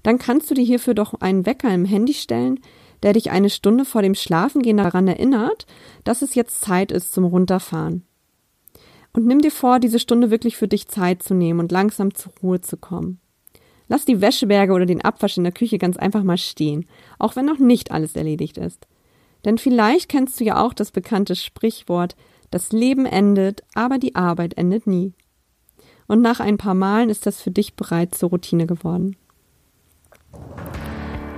dann 0.04 0.20
kannst 0.20 0.50
du 0.52 0.54
dir 0.54 0.64
hierfür 0.64 0.94
doch 0.94 1.16
einen 1.16 1.46
Wecker 1.46 1.74
im 1.74 1.86
Handy 1.86 2.14
stellen, 2.14 2.60
der 3.04 3.14
dich 3.14 3.32
eine 3.32 3.50
Stunde 3.50 3.86
vor 3.86 4.02
dem 4.02 4.16
Schlafengehen 4.16 4.78
daran 4.78 5.08
erinnert, 5.08 5.66
dass 6.04 6.22
es 6.22 6.36
jetzt 6.36 6.62
Zeit 6.62 6.92
ist 6.92 7.14
zum 7.14 7.26
Runterfahren. 7.26 8.04
Und 9.14 9.26
nimm 9.26 9.40
dir 9.40 9.52
vor, 9.52 9.80
diese 9.80 10.00
Stunde 10.00 10.30
wirklich 10.30 10.58
für 10.58 10.68
dich 10.68 10.88
Zeit 10.88 11.24
zu 11.24 11.34
nehmen 11.34 11.60
und 11.60 11.72
langsam 11.72 12.14
zur 12.14 12.34
Ruhe 12.44 12.62
zu 12.62 12.76
kommen. 12.78 13.20
Lass 13.88 14.04
die 14.04 14.20
Wäscheberge 14.20 14.74
oder 14.74 14.86
den 14.86 15.02
Abwasch 15.02 15.38
in 15.38 15.44
der 15.44 15.54
Küche 15.54 15.78
ganz 15.78 15.96
einfach 15.98 16.24
mal 16.24 16.38
stehen, 16.38 16.86
auch 17.20 17.36
wenn 17.36 17.46
noch 17.46 17.60
nicht 17.60 17.92
alles 17.92 18.16
erledigt 18.16 18.58
ist. 18.58 18.88
Denn 19.46 19.58
vielleicht 19.58 20.10
kennst 20.10 20.40
du 20.40 20.44
ja 20.44 20.62
auch 20.62 20.74
das 20.74 20.92
bekannte 20.92 21.36
Sprichwort, 21.36 22.16
das 22.50 22.72
Leben 22.72 23.06
endet, 23.06 23.64
aber 23.74 24.00
die 24.00 24.16
Arbeit 24.16 24.58
endet 24.58 24.88
nie. 24.88 25.14
Und 26.08 26.22
nach 26.22 26.40
ein 26.40 26.58
paar 26.58 26.74
Malen 26.74 27.10
ist 27.10 27.26
das 27.26 27.42
für 27.42 27.52
dich 27.52 27.76
bereits 27.76 28.20
zur 28.20 28.30
Routine 28.30 28.66
geworden. 28.66 29.16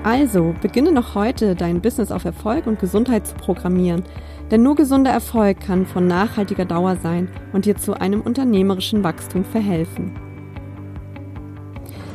Also, 0.08 0.56
beginne 0.62 0.94
noch 0.94 1.16
heute 1.16 1.54
dein 1.54 1.82
Business 1.82 2.14
auf 2.14 2.24
Erfolg 2.24 2.66
und 2.66 2.80
Gesundheit 2.80 3.28
zu 3.28 3.36
programmieren, 3.36 4.04
denn 4.50 4.64
nur 4.64 4.78
gesunder 4.78 5.12
Erfolg 5.12 5.60
kann 5.60 5.86
von 5.86 6.08
nachhaltiger 6.08 6.64
Dauer 6.64 6.96
sein 6.96 7.28
und 7.52 7.66
dir 7.66 7.76
zu 7.76 7.94
einem 7.94 8.22
unternehmerischen 8.22 9.04
Wachstum 9.04 9.44
verhelfen. 9.44 10.18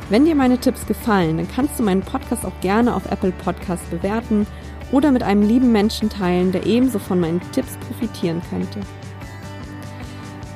Wenn 0.09 0.25
dir 0.25 0.33
meine 0.33 0.57
Tipps 0.57 0.87
gefallen, 0.87 1.37
dann 1.37 1.47
kannst 1.47 1.77
du 1.77 1.83
meinen 1.83 2.01
Podcast 2.01 2.47
auch 2.47 2.59
gerne 2.61 2.95
auf 2.95 3.11
Apple 3.11 3.31
Podcasts 3.31 3.87
bewerten 3.89 4.47
oder 4.91 5.11
mit 5.11 5.21
einem 5.21 5.43
lieben 5.43 5.71
Menschen 5.71 6.09
teilen, 6.09 6.51
der 6.51 6.65
ebenso 6.65 6.97
von 6.97 7.19
meinen 7.19 7.41
Tipps 7.51 7.77
profitieren 7.77 8.41
könnte. 8.49 8.79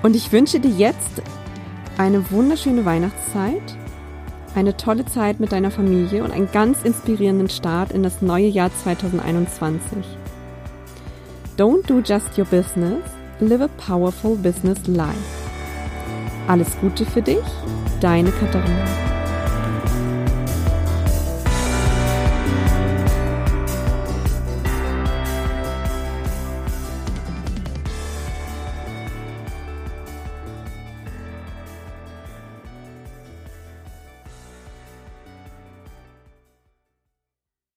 Und 0.01 0.15
ich 0.15 0.31
wünsche 0.31 0.59
dir 0.59 0.71
jetzt 0.71 1.21
eine 1.99 2.31
wunderschöne 2.31 2.83
Weihnachtszeit 2.83 3.77
eine 4.57 4.75
tolle 4.75 5.05
Zeit 5.05 5.39
mit 5.39 5.51
deiner 5.51 5.69
Familie 5.69 6.23
und 6.23 6.31
einen 6.31 6.51
ganz 6.51 6.81
inspirierenden 6.83 7.47
Start 7.47 7.91
in 7.91 8.01
das 8.01 8.23
neue 8.23 8.47
Jahr 8.47 8.71
2021. 8.83 10.03
Don't 11.57 11.85
do 11.85 11.99
just 11.99 12.37
your 12.37 12.45
business, 12.45 13.03
live 13.39 13.61
a 13.61 13.67
powerful 13.77 14.35
business 14.35 14.79
life. 14.87 15.15
Alles 16.47 16.75
Gute 16.81 17.05
für 17.05 17.21
dich, 17.21 17.37
deine 18.01 18.31
Katharina. 18.31 19.06